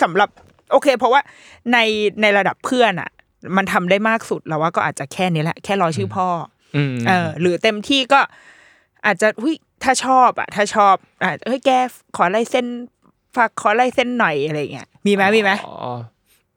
[0.02, 0.28] สำหรับ
[0.70, 1.20] โอเค เพราะว่า
[1.72, 1.78] ใน
[2.22, 3.10] ในระดับเพื่อนอะ
[3.56, 6.28] มันทำได้มากสุดเราว่าก็อาจจะแค่นี้แหละแค่รอชื่อพ่อ
[6.76, 8.20] อืมเออ หรือเต็มที่ก็
[9.06, 11.70] อาจจะหุยถ้าชอบอะ ถ้าชอบอะเฮ้ยแก
[12.16, 12.66] ขอลายเส้น
[13.36, 15.50] ฝากขอลายเส้นหน่อยอะไรเงี้ยมีไหมมีไหม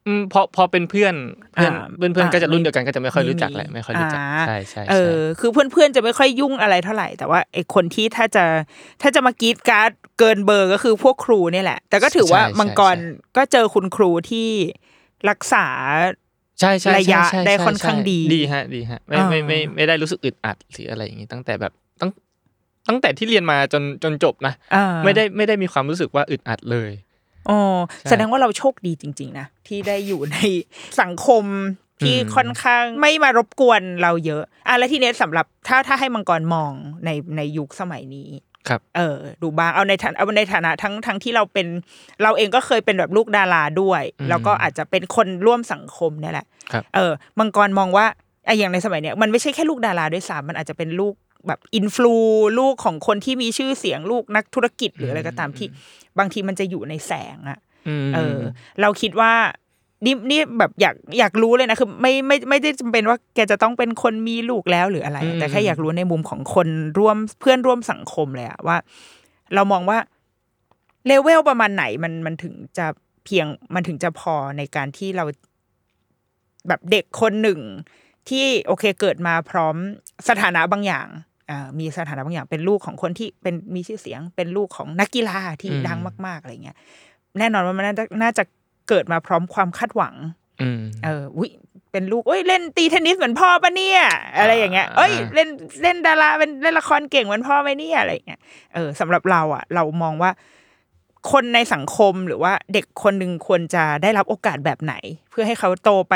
[0.07, 1.15] อ๋ออืมพอพอเป็นเพื่อน
[1.53, 8.45] เพื่อนอ่าเพื่อนเพื่อนอ่าก็จะรุ่นเดียวกันก็จะไม่ค่อยไม่รู้จักมีแหละไม่ค่อยรู้จักอ่าใช่ใช่เอใช่อคือเพื่อนๆจะไม่ค่อยยุ่งอะไรเท่าไหร่ แต่ว่าไอ้คนที่ถ้าจะ
[9.01, 12.95] ถ้าจะมากรี๊ดกร๊าดเกินเบอร์ก็คือพวกครูเนี่ยแหละ แต่ก็ถือว่ามังกร
[13.37, 14.49] ก็เจอคุณครูที่
[15.29, 15.67] รักษา
[16.59, 22.11] ใช่ใช่ระยะใช่ใช่ได้ค่อนข้างใช่ดีดีฮะดีฮะไม่อ่าไม่ไม่ไม่ได้รู้สึกอึดอัดหรืออะไรอย่างงี้ตั้งแต่แบบตั้ง
[22.87, 26.91] ตั้งแต่ที่เรียนมาจนจนจบนะอ่าไม่ได้ไม่ได้มีความรู้สึกว่าอึดอัดเลย
[27.49, 30.37] อ๋อใช่แสดงว่าเราโชคดีจริง ๆ นะ ที่ได้อยู่ใน
[31.01, 31.43] สังคม
[32.01, 36.71] ที่อืมค่อนข้างไม่มารบกวนเราเยอะอะแล้วทีเนี้ยสำหรับถ้าถ้าให้มังกรมอง
[37.05, 38.29] ในในยุคสมัยนี้
[38.67, 41.67] ครับเออดูบ้างเอาในฐานเอาในฐานะทั้งทั้งที่เราเป็น
[42.23, 48.05] เราเองก็เคยเป็นแบบลูกดาราด้วยอืมแล้วก็อาจจะเป็นคนร่วมสังคมเนี่ยแหละครับเออมังกรมองว่า
[48.45, 51.13] ไอ้อย่างในสมัยเนี้ยมันไม่ใช่แค่ลูกดาราด้วยซ้ำมันอาจจะเป็นลูก
[51.47, 52.15] แบบอินฟลู
[52.59, 55.67] ลูกของคนที่มีชื่อเสียงลูกนักธุรกิจหรืออะไรก็ตามที่
[56.19, 57.59] บางทีมันจะอยู่ในแสงอะ
[58.07, 58.39] มเออ
[58.81, 59.33] เราคิดว่า
[60.05, 66.67] นี่นี่แบบอยากอยากรู้เลยนะคือไม่ไม่ไม่ได้จำเป็นว่าแกจะต้องเป็นคนมีลูกแล้วหรืออะไรอืมแต่แค่อยากรู้ในมุมของคน
[66.99, 68.77] ร่วมเพื่อนร่วมสังคมเลยอะว่า
[69.55, 69.97] เรามองว่า
[71.07, 72.85] เลเวลประมาณไหนมันมันถึงจะ
[73.25, 75.25] เพียงมันถึงจะพอในการที่เรา
[76.67, 77.59] แบบเด็กคนหนึ่ง
[78.29, 79.75] ที่โอเคเกิดมาพร้อม
[80.27, 81.30] สถานะบางอย่างอ่า
[81.79, 86.77] มีสถานะบางอย่างเป็นลูกของคนที่เป็นมีชื่อเสียง เป็นลูกของนักกีฬาที่อืมดังมาก ๆอะไรเงี้ย
[87.39, 88.43] แน่นอนว่ามันน่าจะน่าจะ
[88.89, 90.15] เกิดมาพร้อมความคาดหวัง
[90.61, 91.51] อืมเอออุ้ย
[91.91, 94.01] เป็นลูกเอ้ยเล่นตีเทนนิสเหมือนพ่อปะเนี่ย
[94.37, 95.49] อะไรอย่างเงี้ยอ่าเอ้ยเล่น
[95.81, 98.39] เล่นดาราเป็นเล่นละครเก่งเหมือนพ่อไหมเนี่ยอะไรอย่างเงี้ย
[98.73, 100.31] เออสำหรับเราอะ เรามองว่า
[101.31, 104.93] คนในสังคมหรือว่าเด็กคนหนึ่งควรจะได้รับโอกาสแบบไหน
[105.29, 106.15] เพื่อให้เขาโตไป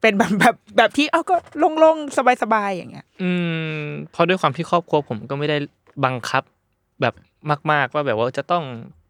[0.00, 3.30] เป็นแบบแบบแบบที่เอ้าก็โล่งๆสบายๆอย่างเงี้ย อื
[3.78, 5.56] มเพราะด้วยความที่ครอบครัวผมก็ไม่ได้
[6.04, 6.42] บังคับ
[7.00, 7.14] แบบ
[7.72, 8.64] มาก ๆ ว่าแบบว่าจะต้อง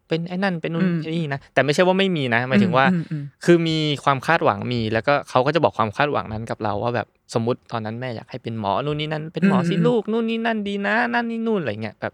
[0.07, 12.13] เป็นไอ้นั่นเป็นนู่นอืมไอ้นี่นะแต่ไม่ใช่ว่าไม่มีนะหมายถึงว่าอืมอืมคือมีความคาดหวังมี แล้วก็เขาก็จะบอกความคาดหวังนั้นกับเราว่าแบบสมมติตอนนั้นแม่อยากให้เป็นหมอนู่นนี่นั่นเป็นหมอสิอืมลูกนู่นนี่นั่นดีนะ นั่นนี่นู่นอะไรเงี้ยแบบ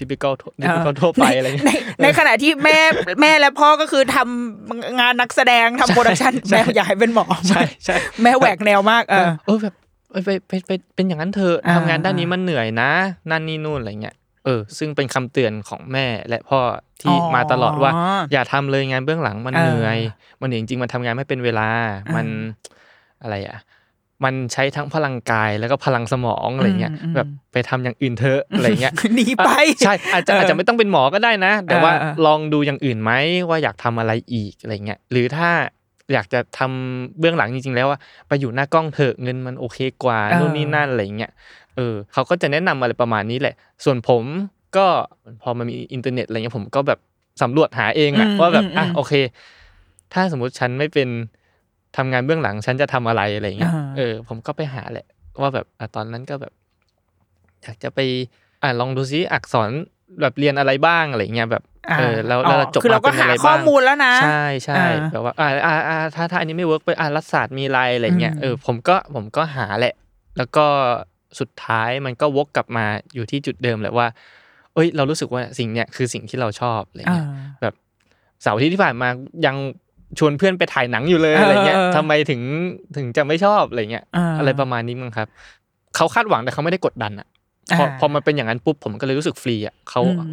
[0.00, 0.32] typical
[0.62, 1.70] typical ทั่วไปอะไรเงี้ยใน
[2.02, 2.78] ในขณะที่แม่
[3.20, 9.74] แม่และพ่อก็คือทำงานนักแสดงทำ production แม่อยากให้เป็นหมอใช่ใช่แม่แหวกแนวมากเออเออแบบ
[10.10, 12.90] เออไปไปไปเป็นอย่างนั้นเธอะอ่าทำงานด้านนี้มันเหนื่อยนะ
[13.30, 16.60] นั่นนี่นู่นอะไรเงี้ยเออ ซึ่งเป็นคำเตือนของแม่และพ่อ
[17.02, 17.92] ที่มาตลอดว่า
[18.32, 19.98] อย่าทำเลยงานเบื้องหลังมันเออเหนื่อย
[20.40, 21.68] มันเหนื่อยจริงๆมันทำงานไม่เป็นเวลา
[22.14, 22.26] มัน
[23.22, 23.58] อะไรอะ
[24.24, 33.12] มันใช้ทั้งพลังกายแล้วก็พลังสมองอะไรเงี้ยอืมอืมแบบไปทำอย่างอื่นเถอะอะไรเงี้ยหนีไปอะใช่อาจจะเออออาจจะไม่ต้องเป็นหมอก็ได้นะ แต่ว่าเออเออลองดูอย่างอื่นไหม
[33.48, 35.50] ว่าอยากทำอะไรอีกอะไรเงี้ยหรือถ้า
[36.12, 41.32] อยากจะทำเบื้องหลังจริงๆ แล้วว่าไปอยู่หน้ากล้องเถอะเงินมันโอเคกว่านู่นนี่นั่นอะไรเงี้ย
[41.76, 43.54] เออเขาก็จะแนะนำอะไรประมาณนี้แหละ
[43.84, 44.24] ส่วนผม
[44.76, 44.86] ก็
[45.42, 46.98] พอมันมีอินเทอร์เน็ตอะไรเงี้ยผมก็แบบ
[47.42, 49.12] สำรวจหาเองอะอืมว่าแบบอืมอะอืมโอเค
[50.12, 51.08] ถ้าสมมุติฉันไม่เป็น
[51.96, 55.06] ทำงานเบื้องหลังฉันจะทำอะไรอะไรเงี้ยอ่าเออผมก็ไปหาแหละ
[55.40, 56.52] ว่าแบบอะตอนนั้นก็แบบ
[57.62, 57.98] อยากจะไป
[58.62, 59.70] อ่าลองดูซิอักษร
[60.20, 69.94] แบบเรียนอะไรบ้างอะไรเงี้ยแบบอ่าเออแล้วแล้วเราจบคือเรามาก็เป็นหาอะไรข้อบ้างมูลแล้วนะ ใช่ใช่อ่าแบบว่าอ่าอ่าอ่าถ้าถ้าอันนี้ไม่ work ไปอ่ารัฐศาสตร์มีอะไรอะไรเงี้ยอืมเออผมก็ผมก็หาแหละ
[70.38, 70.66] แล้วก็
[71.40, 74.06] สุดท้ายมันก็วกกลับมาอยู่ที่จุดเดิมแหละว่า
[74.74, 77.26] เอ้ย เรารู้สึกว่าสิ่งเนี้ยคือสิ่งที่เราชอบอะไรอ่าเงี้ย
[77.62, 77.74] แบบ
[78.42, 79.08] เสาร์อาที่ที่ผ่านมา
[79.46, 79.56] ยัง
[80.18, 82.40] ชวนเพื่อนไปถ่ายหนังอยู่เลยเอออะไรเงี้ยเออทำไมถึง
[82.96, 85.28] ถึงจะไม่ชอบอะไรเงี้ยอ่าอะไรประมาณนี้มั้งครับ
[85.96, 87.26] เขาคาดหวังแต่เขาไม่ได้กดดันอะ
[87.78, 90.32] พออ่าพอมันเป็นอย่างนั้นปุ๊บผมก็เลยรู้สึกฟรีอะเขาอืม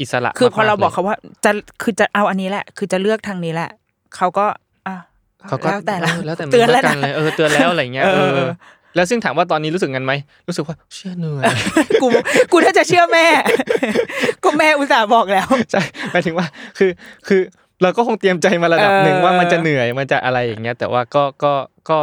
[0.00, 1.50] อิสระคือพอเรามๆบอกลยเขาว่าจะ
[1.82, 3.70] คือจะเอาอันนี้แหละ คือจะเลือกทางนี้แหละ
[4.16, 4.46] เขาก็
[4.86, 4.96] อะ
[5.48, 8.50] เขาก็แล้วแต่ละเออแล้วแต่มึงเตือนแล้วกันะเลยเออเตือนแล้วอะไรเงี้ยเอเอออ
[8.94, 10.12] แล้วซึ่งถามว่าตอนนี้รู้สึกกันไหม
[10.48, 11.44] รู้สึกว่าเชื่อเหนื่อย
[12.02, 12.06] กู
[12.52, 13.26] กูถ้าจะเชื่อแม่
[14.44, 16.46] ก็แม่อุตส่าห์บอกแล้วใช่หมายถึงว่า
[16.78, 16.90] คือ
[17.28, 17.40] คือ
[17.84, 21.52] เราก็คงเตรียมใจมาระดับหนึ่งเออว่ามันจะเหนื่อยมันจะอะไรอย่างเงี้ย แต่ว่าก็ก็
[21.90, 21.98] ก็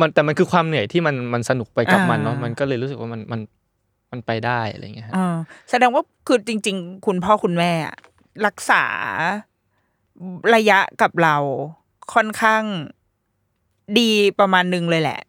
[0.00, 3.40] มันแต่มันคือความเหนื่อยที่มันมันสนุกไปกับมันเนาะมันก็เลยรู้สึกว่ามันมัน
[4.10, 5.36] มันไปได้อะไรเงี้ยฮะอ่า
[5.70, 7.96] แสดงว่าคือจริง ๆ คุณพ่อคุณแม่อะ
[8.46, 8.84] รักษา
[10.54, 11.36] ระยะกับเรา
[12.14, 12.62] ค่อนข้าง
[13.98, 15.20] ดีประมาณนึงเลยแหละ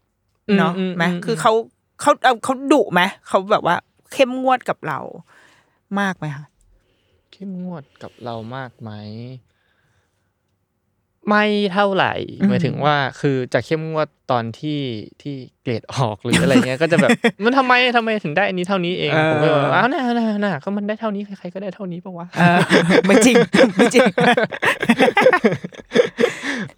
[0.58, 1.54] เนาะไหมคือเขา
[2.02, 3.76] เขาเอาเขาดุไหมเขาแบบว่า
[4.14, 5.00] เข้มงวดกับเรา
[6.00, 6.46] มากไหมคะ
[7.32, 8.92] เข้มงวดกับเรามากไหม
[11.30, 12.14] ไม่เท่าไหร่
[12.48, 14.80] หมายถึงว่าคือจะเข้มงวดตอนที่
[15.22, 17.12] ที่เกรดออกหรืออะไรเงี้ยก็จะแบบ
[17.44, 22.60] มันทำไมทำไมถึงได้อันนี้เท่านี้เองผมก็แบบอ้าวน่าน่าน่าก็มันได้เท่านี้ใครๆก็ได้เท่านี้ปะวะเออ
[23.06, 23.36] ไม่จริง
[23.76, 24.06] ไม่จริง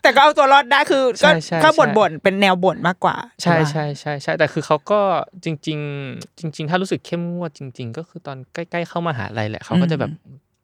[0.01, 4.99] แต่ก็เอาตัวรอดได้คือก็ใช่ใช่ก็ใช่บ่นบ่นๆเป็นแนวบ่นมากกว่า ใช่ถูกปะใช่ใช่ใช่แต่คือเขาก็
[5.45, 5.79] จริง
[6.09, 10.11] ๆ จริง ๆ ถ้ารู้สึกเข้มงวดจริง ๆ ก็คือตอนใกล้ๆเข้ามหาลัยแหละเขาก็จะแบบ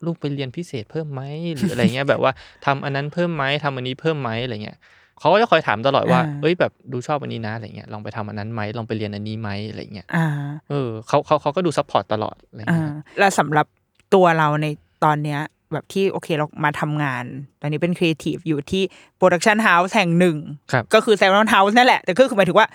[0.06, 1.22] ลูกไปเรียนพิเศษเพิ่มไหม
[1.56, 2.32] หรืออะไรเงี้ยแบบว่า
[2.66, 4.78] ทำอันนั้นเพิ่มไหมทำอันนี้เพิ่มไหมอะไรเงี้ย
[5.20, 10.26] เขาก็จะคอยถามตลอดว่าอ่าเอ้ยแบบดูชอบอันนี้นะอะไรเงี้ยลองไปทำอันนั้นไหมลองไปเรียนอันนี้ไหมอะไรเงี้ยอ่า
[10.70, 13.66] เออเขาเขาเขาก็ดู support ตลอดอะไรอ่าเงี้ยแล้วสำหรับ
[14.14, 14.68] ตัวเราใน
[15.04, 15.42] ตอนเนี้ย
[15.74, 17.24] แบบที่โอเคเรามาทำงาน
[17.62, 18.84] ตอนนี้เป็นครีเอทีฟอยู่ที่
[19.18, 20.38] production house แห่งหนึ่ง
[20.72, 22.68] ครับก็คือแซม n นเฮาส์นั่นแหละ แต่ก็คือหมายถึงว่า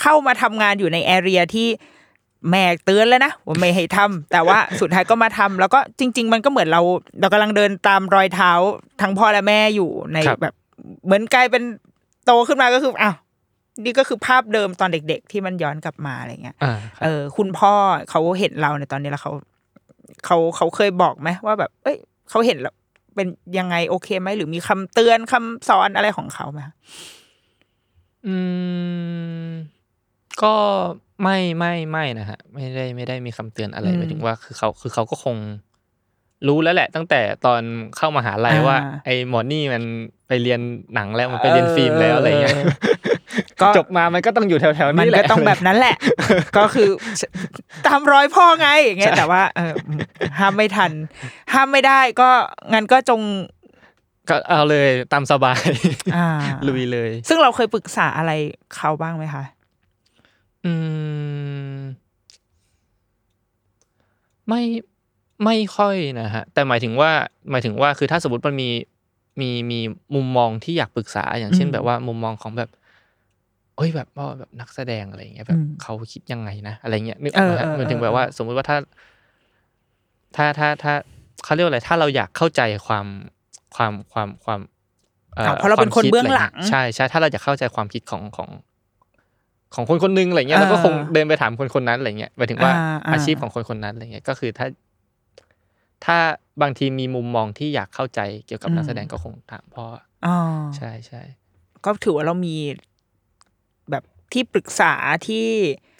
[0.00, 1.68] เข้ามาทำงานอยู่ใน area ที่
[2.50, 6.80] แม่เตือนแล้วนะว่าไม่ให้ทำแต่ว่าสุดท้ายก็มาทำแล้วก็จริง ๆ มันก็เหมือนเรา
[7.20, 8.50] เรากำลังเดินตามรอยเท้า
[9.00, 10.54] ทั้งพ่อและแม่อยู่ในครับแบบ
[11.04, 11.62] เหมือนกลายเป็น
[12.24, 13.16] โตขึ้นมาก็คืออ้าว
[13.84, 17.72] นี่ก็คือภาพเดิมตอนเด็ก ๆ ที่มันย้อนกลับมาอะไรเงี้ยอ่าคเอรับอคุณพ่อ
[18.10, 19.32] เขาเห็นเราในตอนนี้แล้วเขา
[20.26, 21.96] เขาเขาเคยบอกไหมว่าแบบ เอ้ย
[22.30, 22.74] เขาเห็นแล้ว
[23.14, 23.26] เป็น
[23.58, 26.74] ยังไงโอเคไหมหรือมีคำเตือนคำสอนอะไรของเขาไหมคะ
[28.26, 28.34] อื
[29.46, 29.50] ม
[30.42, 30.54] ก็
[31.22, 35.36] ไม่ไม่ไม่นะฮะไม่ได้ไม่ได้มีคำเตือนอะไรหมายถึงว่าคือเขาคือเขาก็คง
[36.48, 37.62] รู้แล้วแหละ ตั้งแต่ตอน
[37.96, 39.82] เข้ามาหาลัยว่า ไอ้หมอนี่มัน
[40.28, 40.60] ไปเรียน
[40.94, 42.56] หนังแล้วมันไปเรียนฟิล์มแล้วอะไรเงี้ย
[43.60, 45.96] ก็จบมามันก็ต้องอยู่แถวๆมันนี้แหก็ละต้องแบบนั้นแหละ
[46.58, 46.88] ก็คือ
[47.86, 49.72] ตามรอยพ่อไงอย่างเงี้ยใช่แต่ว่าเออ
[50.38, 50.92] ห้ามไม่ทัน
[51.52, 52.30] ห้ามไม่ได้ก็
[52.72, 53.20] งั้นก็จง
[54.28, 55.60] ก็เอาเลยตามสบาย
[56.16, 56.26] อ่า
[56.68, 58.32] ลุยเลย ซึ่งเราเคยปรึกษาอะไร
[58.76, 59.44] เขาบ้างไหมคะ
[60.64, 60.72] อื
[61.78, 61.80] ม
[64.48, 64.62] ไม่
[65.44, 67.10] ไม่ค่อยนะฮะแต่หมายถึงว่า
[67.50, 68.70] หมายถึงว่า คือถ้าสมมติมันมี
[69.40, 69.80] มี มี
[70.14, 72.70] มุมมองที่อยากปรึกษา อย่างเช่น อืมแบบว่ามุมมองของแบบ
[73.76, 78.76] เอ้ย แบบว่าแบบนักแสดง อะไรอย่างเงี้ย แบบอืมเขาคิดยังไงนะ อะไรเงี้ย นึกออกไหมเออฮะเออหมายถึงเออแบบว่าสมมุติว่าถ้า
[80.36, 80.94] ถ้า ถ้า ถ้า
[81.44, 83.06] เขาเรียกว่าอะไร ถ้าเราอยากเข้าใจความ
[83.76, 84.60] ความ ความ ความ
[85.38, 88.48] อ่ออะเพราะเราเป็นคนวมดเบื้องหลังะไรเยใช่ ใช่ ถ้าเราอยากเข้าใจความคิดของ ของ
[89.74, 94.66] ของคนคนหนึงอะไรเงี้ยเออเราก็คงเดินไปถามคนคนนั้นอะไรเงี้ยหมายถึงว่าอ่าอ่าอาชีพของคนคนนั้นอะไรเงี้ยก็คือถ้า
[96.04, 96.16] ถ้า
[96.62, 99.86] บางทีมีมุมมองที่อยากเข้าใจเกี่ยวกับนักแสดงก็คงถามพ่อ
[100.26, 100.36] อ๋อ
[100.76, 101.22] ใช่ใช่
[101.84, 102.56] ก็ถือว่าเรามี
[103.90, 104.92] แบบที่ปรึกษา
[105.26, 105.46] ที่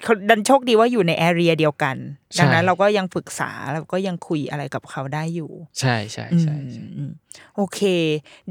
[0.04, 1.96] เขาดันโชคดีว่าอยู่ในแอเรียเดียวกัน
[2.38, 7.12] ดังนั้นเราก็ยังปรึกษาแล้วก็ยังคุยอะไรกับเขาได้อยู่ ใช่ใช่ใช่ใช่อืม
[7.56, 7.80] โอเค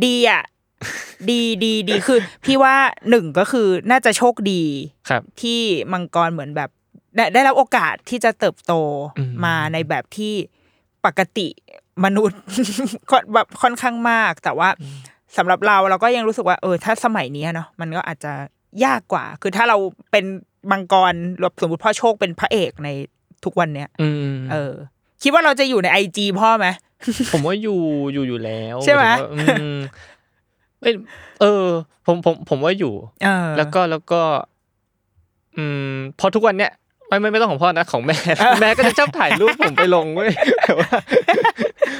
[0.04, 0.44] ดีอะ
[1.30, 2.76] ดีดีดีคือ พี่ว่า
[3.10, 4.64] หนึ่งก็คือน่าจะโชคดี
[5.10, 5.60] ครับ ที่
[5.94, 6.70] มังกรเหมือนแบบ
[7.16, 8.74] ได้ได้รับโอกาสที่จะเติบโต
[9.18, 10.34] อืมมาในแบบที่
[11.06, 11.48] ปกติ
[12.06, 12.40] มนุษย์
[13.10, 14.70] ค่อนแบบค่อนข้างมาก แต่ว่า
[15.38, 18.34] สำหรับเราเราก็ยังรู้สึกว่าเออถ้าสมัยนี้เนาะมันก็อาจจะ
[18.86, 19.78] ยากกว่า คือถ้าเรา
[20.12, 20.26] เป็น
[20.72, 22.90] มังกรหรือสมมติพ่อโชคเป็นพระเอกใน
[23.44, 24.74] ทุกวันเนี้ยอืมเออ
[25.24, 26.68] คิดว่าเราจะอยู่ในไอจีพ่อไหม
[27.34, 27.80] ผมว่าอยู่
[28.14, 31.68] อยู่อยู่แล้วใช่ไหมายถึงว่าอืมไม่เออ
[32.06, 34.22] ผมผมผมว่าอยู่เออแล้วก็แล้วก็
[35.58, 36.72] อืม พอทุกวันเนี้ย
[37.08, 38.18] ไม่ไม่ไม่ต้องของพ่อนะของแม่
[38.62, 40.30] แม่ก็จะชอบถ่ายรูปผมไปลงเว้ย
[40.62, 40.90] แต่ว่า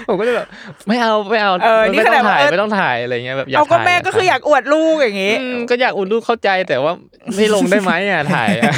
[0.08, 0.48] ผมก็จะแบบ
[0.88, 6.94] ไม่เอาไม่เอาเออนี่ไม่ขต้นาดองถ่ายว่าเออไม่ต้องถ่ายอะไรเงี้ยแบบอยากเอาก็ถ่ายแม่ก็คืออยากอวดลูกอย่างงี้อืมก็อยากอุ่นรูปเข้าใจแต่ว่า
[7.36, 8.72] ไม่ลงได้ไหมอะถ่ายอะ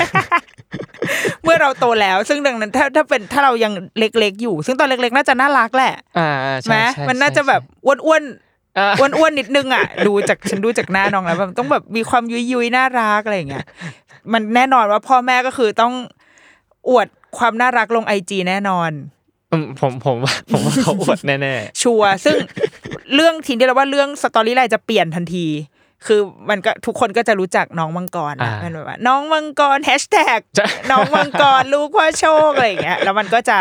[1.43, 6.31] เมื่อเราโตแล้ว ซึ่งดังนั้นถ้าถ้าเป็นถ้าเรายังเล็กๆอยู่ ซึ่งตอนเล็กๆ น่าจะน่ารักแหละอ่า
[6.61, 8.44] ใช่ไหมใช่มันน่าจะแบบอ้วนๆ
[8.77, 13.65] อ่าอ้วนๆนิดนึงอะดูจากฉันดูจากหน้าน้องแล้วแบบต้องแบบมีความยุยยุยๆน่ารักอะไรอย่างเงี้ย
[14.33, 15.93] มันแน่นอนว่าพ่อแม่ก็คือต้อง
[16.89, 17.07] อวด
[17.37, 18.91] ความน่ารักลงไอจีแน่นอน
[19.51, 22.35] อืมผมผมว่าผมว่าเขาอวดแน่ชัวร์ซึ่ง
[23.15, 25.47] เรื่องทีนี้เราว่าเรื่อง storyline จะเปลี่ยนทันที
[26.05, 33.57] คือมันก็ทุกคนก็จะรู้จักน้องมังกรนะมันแบบว่าน้องมังกรแฮชแท็กๆใช่น้องมังกรลูกพ่อโชคอะไรอย่างเงี้ยแล้วมันก็จะ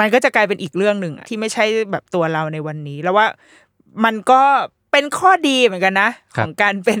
[0.00, 3.26] มันก็จะกลายเป็นอีกเรื่องหนึ่งอะที่ไม่ใช่แบบตัวเราในวันนี้ แล้วว่า
[4.04, 4.42] มันก็
[4.92, 7.00] เป็นข้อดีเหมือนกันนะครัขบองการเป็น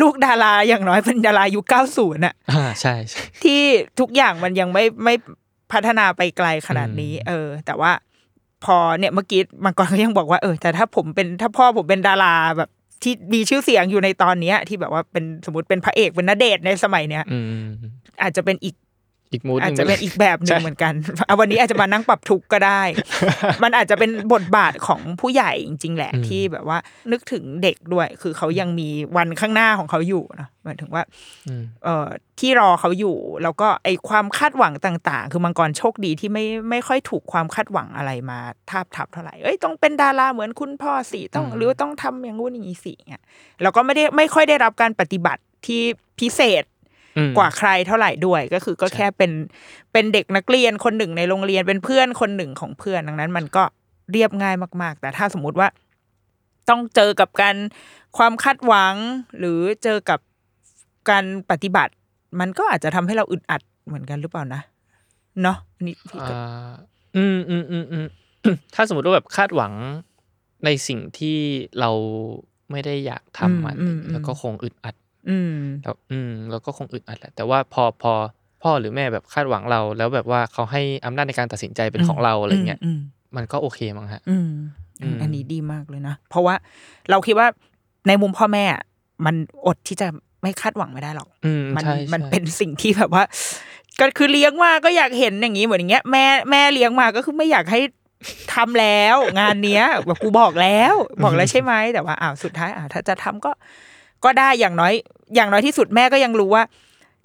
[0.00, 1.64] ลูกดาราอย่างน้อยเป็นดารายุค
[1.96, 3.60] 90น่ะอ่าใช่ใช่ที่
[4.00, 5.14] ทุกอย่างมันยังไม่ไม่
[5.72, 7.92] พัฒนาไปไกลขนาดนี้อืมเออ แต่ว่า
[8.64, 12.70] พอเนี่ยเมื่อกี้มังกรก็ยังบอกว่าเออแต่ถ้าผมเป็นถ้าพ่อผมเป็นดาราแบบ
[13.02, 17.66] ที่มีชื่อเสียงอยู่ในตอนเนี้ย ที่แบบว่าเป็นสมมติเป็นพระเอกเป็นนเดชน์ในสมัยเนี้ยอืม
[18.22, 18.74] อาจจะเป็นอีก
[19.34, 20.92] อีกมูดอาจจะเป็นอีกแบบหนึ่งใช่เหมือนกัน
[21.26, 22.82] เอาวันนี้อาจจะมานั่งปรับทุกข์ก็ได้
[23.62, 26.78] มันอาจจะเป็นบทบาทของผู้ใหญ่จริง ๆ แหละอืมที่แบบว่า
[27.12, 31.02] นึกถึงเด็กด้วย คือเขายังมีวันข้างหน้าของเขาอยู่นะหมายถึงว่า
[31.48, 32.06] อืมเอ่อ
[32.40, 38.38] ที่รอเขาอยู่ แล้วก็ไอความคาดหวังต่าง ๆ คือมังกรโชคดีที่ไม่ไม่ค่อยถูกความคาดหวังอะไรมา
[38.70, 43.24] ทาบทับเท่าไหร่เอ้ยต้องเป็นดาราเหมือนคุณพ่อสิต้องอืมหรือว่าต้องทำอย่างงู้นอย่างนี้สิเงี้ย
[43.62, 45.82] แล้วก็ไม่ได้ไม่ค่อยได้รับการปฏิบัติที่
[46.20, 46.73] พิเศษอืม
[47.36, 49.32] กว่าใครเท่าไหร่ด้วยก็คือก็ใช่แค่เป็น
[49.92, 53.64] เป็นเด็กนักเรียนคนหนึ่งในโรงเรียนเป็นเพื่อนคนหนึ่งของเพื่อนดังนั้น มันก็
[54.12, 55.68] เรียบง่ายมาก ๆ แต่ถ้าสมมุติว่า
[56.68, 57.56] ต้องเจอกับการ
[58.18, 58.94] ความคาดหวัง
[59.38, 60.20] หรือเจอกับ
[61.10, 61.92] การปฏิบัติ
[62.40, 64.60] มันก็อาจจะทำให้เราอึดอัดเหมือนกันหรือเปล่านะ
[65.42, 66.72] เนาะอันนี่พี่ก็อ่า
[67.16, 68.06] อืมอืมอืมอืม
[68.74, 69.72] ถ้าสมมติว่าแบบคาดหวัง
[70.64, 71.38] ในสิ่งที่
[71.80, 71.90] เรา
[72.70, 74.94] ไม่ได้อยากทำมันอืมอืมแล้วก็คงอึดอัด
[75.28, 78.12] อืมแล้วอืมแล้วก็คงอึดอัดแหละแต่ว่าพอพอ
[78.62, 83.00] พ่อหรือแม่แบบคาดหวังเรา แล้วแบบว่าเขาให้อำนาจในการตัดสินใจเป็นของเราอะไรเงี้ยอืม
[83.36, 84.50] มันก็โอเคมั้งฮะอืม
[85.02, 86.54] อืมอันนี้ดีมากเลยนะ เพราะว่า
[87.10, 87.46] เราคิดว่า
[88.08, 88.82] ในมุมพ่อแม่อะ
[89.26, 89.34] มัน
[89.66, 90.08] อดที่จะ
[90.42, 93.24] ไม่คาดหวังไม่ได้หรอกอืมมันใช่มันใช่เป็นสิ่งที่แบบว่า
[94.00, 97.80] ก็คือเลี้ยงมาก็อยากเห็นอย่างนี้เหมือนอย่างเงี้ยแม่แม่เลี้ยงมาก็คือไม่อยากให้
[98.54, 100.94] ทำแล้ว งานเนี้ยแบบกูบอกแล้ว
[101.24, 103.52] บอกแล้วใช่ไหมแต่ว่าอ้าวสุดท้ายอ่าถ้าจะทำก็
[104.24, 104.92] ก็ได้อย่างน้อย
[105.34, 106.62] อย่างน้อยที่สุดแม่ก็ยังรู้ว่า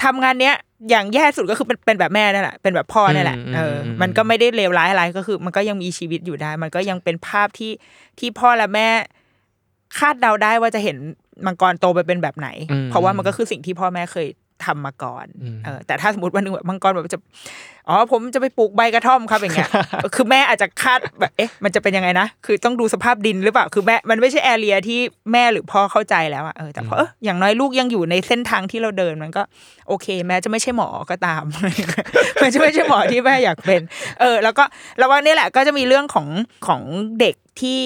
[0.04, 0.56] ทำงานเนี้ย
[0.89, 7.72] อย่างแย่สุดก็คือเป็นเป็นแบบแม่นั่นแหละเป็นแบบพ่อนั่นแหละอืมเอออมมันก็ไม่ได้เลวร้ายอะไรก็คือ มันก็ยังมีชีวิตอยู่ได้ มันก็ยังเป็นภาพที่
[8.20, 8.88] ที่พ่อและแม่
[9.97, 10.97] คาดเดาได้ว่าจะเห็น
[11.45, 14.28] มังกรโตไปเป็นแบบไหนอืมเพราะว่ามันก็คือสิ่งที่พ่อแม่เคย
[14.66, 17.20] ทำมาก่อนอืมเออแต่ถ้าสมมติวันหนึงแบบมังกรแบบจะ
[17.89, 19.70] อ๋อผมจะไปปลูกใบกระท่อมครับอย่างเงี้ย
[20.16, 24.99] คือแม่อาจจะคาดแบบเอ๊ะมันจะเป็นยังไงนะ คือต้องดูสภาพดินหรือเปล่าคือแม่มันไม่ใช่แอเรียที่
[25.32, 29.41] แม่หรือพ่อเข้าใจแล้วอะเออแต่พอเอออย่างน้อยลูกยังอยู่ในเส้นทางที่เราเดินมันก็
[29.88, 31.43] โอเค แม้จะไม่ใช่หมอก็ตาม
[32.41, 33.82] มันจะไม่ใช่หมอที่แม่อยากเป็น
[34.22, 34.64] เออ แล้วก็
[34.97, 36.28] แล้วว่านี่แหละก็จะมีเรื่องของ
[36.68, 36.82] ของ
[37.20, 37.82] เด็กที่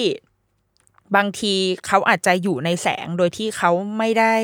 [1.16, 1.54] บางที
[1.86, 4.34] เขาอาจจะอยู่ในแสงโดยที่เขาไม่ได้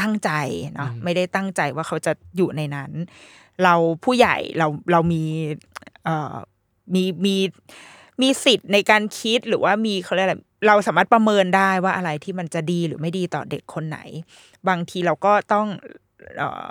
[0.00, 0.30] ตั้งใจ
[0.74, 2.92] เนาะไม่ได้ตั้งใจว่าเขาจะอยู่ในนั้น
[3.62, 3.74] เรา
[4.04, 5.22] ผู้ใหญ่เราเรามี
[6.04, 6.34] เอ่อ
[6.94, 7.36] มีมี
[8.20, 13.98] มีสิทธิ์ในการคิดหรือว่ามีเขาเรียกอะไรเราสามารถประเมินได้ว่าอะไรที่มันจะดีหรือไม่ดีต่อเด็กคนไหน
[14.68, 15.66] บางทีเราก็ต้อง
[16.38, 16.70] เอ่อ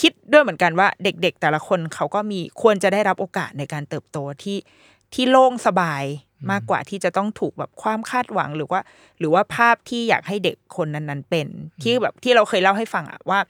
[0.00, 4.58] คิดด้วยเหมือนกันว่าเด็กๆ แต่ละคนเขาก็มีควรจะได้รับโอกาสในการเติบโตที่
[5.14, 6.04] ที่โล่งสบาย
[6.50, 8.80] มากกว่าที่จะต้องถูกแบบความคาดหวังหรือว่า
[9.18, 11.46] หรือว่าภาพที่อยากให้เด็กคนนั้นๆเป็น
[11.82, 13.40] ที่แบบที่เราเคยเล่าให้ฟังอะว่า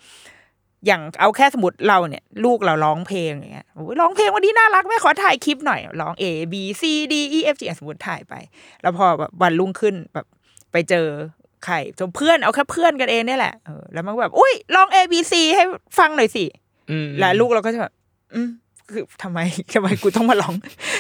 [0.87, 6.82] อย่างเอาแค่สมมติเราเนี่ย ลูกเราร้องเพลงอย่างเงี้ยโอ้ยร้องเพลงวันนี้น่ารักแม่ขอถ่ายคลิปหน่อยร้อง A B C
[7.12, 8.34] D E F G อะสมมติถ่ายไป
[8.82, 10.26] แล้วพอแบบวันรุ่งขึ้นแบบ
[10.72, 11.07] ไปเจอ
[11.64, 15.64] ใครจนเพื่อนเอาแค่เพื่อนกันเองเนี่ยแหละเออแล้วมันก็แบบอุ้ยร้อง A B C ให้
[15.99, 16.45] ฟังหน่อยสิ
[16.91, 17.93] อืมแล้วลูกเราก็จะแบบ
[18.34, 18.49] อืม
[18.93, 19.39] คือทำไม
[19.74, 20.55] ทำไมกูต้องมาร้อง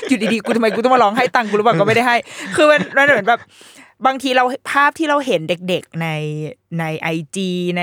[0.08, 2.16] อยู่ดีๆกูทำไมกูต้องมาร้องให้ตังค์กูหรือเปล่าก็ไม่ได้ให้
[2.56, 3.40] คือมันมันเหมือนแบบ
[4.06, 6.08] บางทีเราภาพที่เราเห็นเด็กๆใน
[6.80, 7.82] ในไอจีใน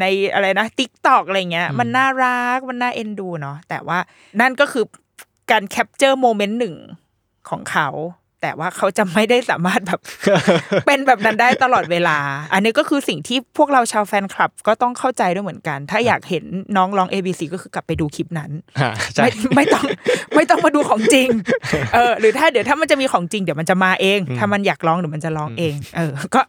[0.00, 3.98] ในอะไรนะติ๊กตอกอะไรเงี้ย มันน่ารักมันน่าเอ็นดูเนาะแต่ว่า
[4.40, 4.84] นั่นก็คือ
[5.50, 6.76] การ capture moment หนึ่ง
[7.48, 7.88] ของเขา
[8.44, 10.00] แต่ว่าเขาจะไม่ได้สามารถแบบ
[10.86, 12.18] เป็นแบบนั้นได้ตลอดเวลา
[12.52, 16.44] อันนี้ก็คือสิ่งที่พวกเราชาวแฟนคลับก็ต้องเข้าใจด้วยเหมือนกัน ถ้าอยากเห็น
[16.76, 19.84] น้องร้อง A B C ก็คือกลับไปดูคลิปนั้นอ่าใช่ไม่ไม่ต้อง
[20.34, 21.28] ไม่ต้องมาดูของจริง
[21.94, 26.40] เออหรือถ้าเดี๋ยวถ้ามันจะมีของจริงเดี๋ยวมันจะมาเอง ถ้ามันอยากร้องเดี๋ยวมันจะร้องเอง เออ ก็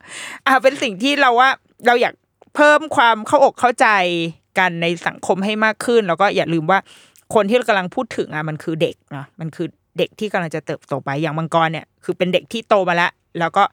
[0.47, 1.49] อ่าเป็นสิ่งที่เราว่า
[1.87, 2.13] เราอยาก
[2.55, 3.87] เพิ่มความเข้าอกเข้าใจ
[4.59, 6.79] กันในสังคมให้มากขึ้น แล้วก็อย่าลืมว่า
[7.33, 9.67] คนที่เรากำลังพูดถึงอะมันคือเด็กนะมันคือ
[9.97, 13.63] เด็กที่กำลังจะเติบโตไปอย่างมังกรเนี่ยคือเป็นเด็กที่โตมาแล้ว แล้วก็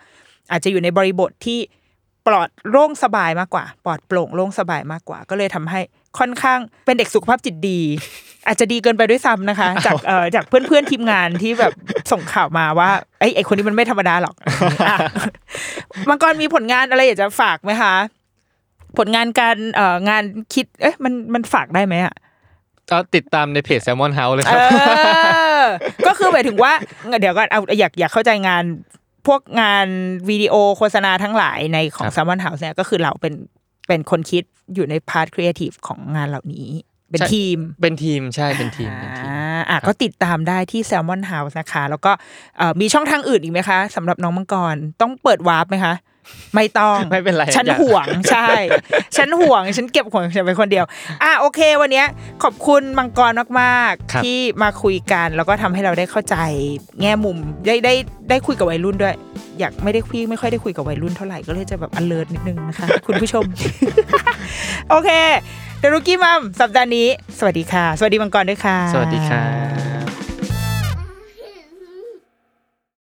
[0.51, 1.59] อาจจะอยู่ในบริบทที่
[2.27, 5.81] ปลอดโล่งสบายมากกว่า ปลอดโปร่งโล่งสบายมากกว่า ก็เลยทำให้
[6.19, 7.81] ค่อนข้างเป็นเด็กสุขภาพจิตดี
[8.47, 11.73] อาจจะดีเกินไปด้วยซ้ำนะคะ จากเอ่อจากเพื่อนๆทีมงานที่แบบ
[12.13, 14.35] ส่งข่าวมาว่าไอ้ไอ้คนนี้มันไม่ธรรมดาหรอก
[14.83, 14.97] อะ
[16.09, 17.95] มังกรมีผลงานอะไรอยากจะฝากไหมคะ
[18.99, 20.23] ผลงานการเอ่องาน
[20.55, 22.15] คิด เอ๊ะมันมันฝากได้ไหมอะ
[22.91, 24.61] ก็ติดตามในเพจแซมมอนเฮาส์เลยเอครับ
[25.69, 25.71] อ
[26.07, 26.73] ก็คือหมายถึงว่า
[27.21, 28.65] เดี๋ยวก่อนเอาอยากอยากเข้าใจงาน
[29.27, 29.87] พวกงาน
[30.29, 33.35] วิดีโอโฆษณาทั้งหลายในของครับ s ซ m มอนเฮาส์เนี่ยก็คือเราเป็น
[33.89, 34.45] เป็นคนคิด
[34.75, 36.69] อยู่ใน part creative ของงานเหล่านี้
[37.11, 42.13] เป็นทีม เป็นทีมใช่เป็นทีมเป็นทีมอ่าอะก็ติดตามได้ที่ Salmon House นะคะ แล้วก็
[42.59, 45.95] เอ่อมีช่องทางอื่นอีกไหมคะสำหรับน้องมังกรต้องเปิดวาร์ปไหมคะ
[46.55, 48.49] ไม่ต้องไม่เป็นไรฉันอยากห่วงใช่
[49.17, 50.85] ฉันห่วงฉันเก็บของฉันไว้คนเดียว
[51.23, 52.07] อะโอเค วันเนี้ย
[52.43, 56.37] ขอบคุณมังกรมากครับๆที่มาคุยกัน แล้วก็ทำให้เราได้เข้าใจ
[57.01, 57.95] แง่มุมได้ได้
[58.31, 59.15] ได้คุยกับวัยรุ่นด้วย
[59.61, 63.45] อยากไม่ได้คุยไม่ค่อยได้คุยกับวัยรุ่นเท่าไหร่ก็เลยจะแบบ alert นิดนึงนะคะ คุณผู้ชม
[64.91, 65.11] โอเค
[65.81, 67.09] เดรุกี้มัมสัปดาห์นี้
[67.39, 69.45] สวัสดีค่ะ สวัสดีมังกรด้วยค่ะ สวัสดีครั
[69.89, 69.92] บ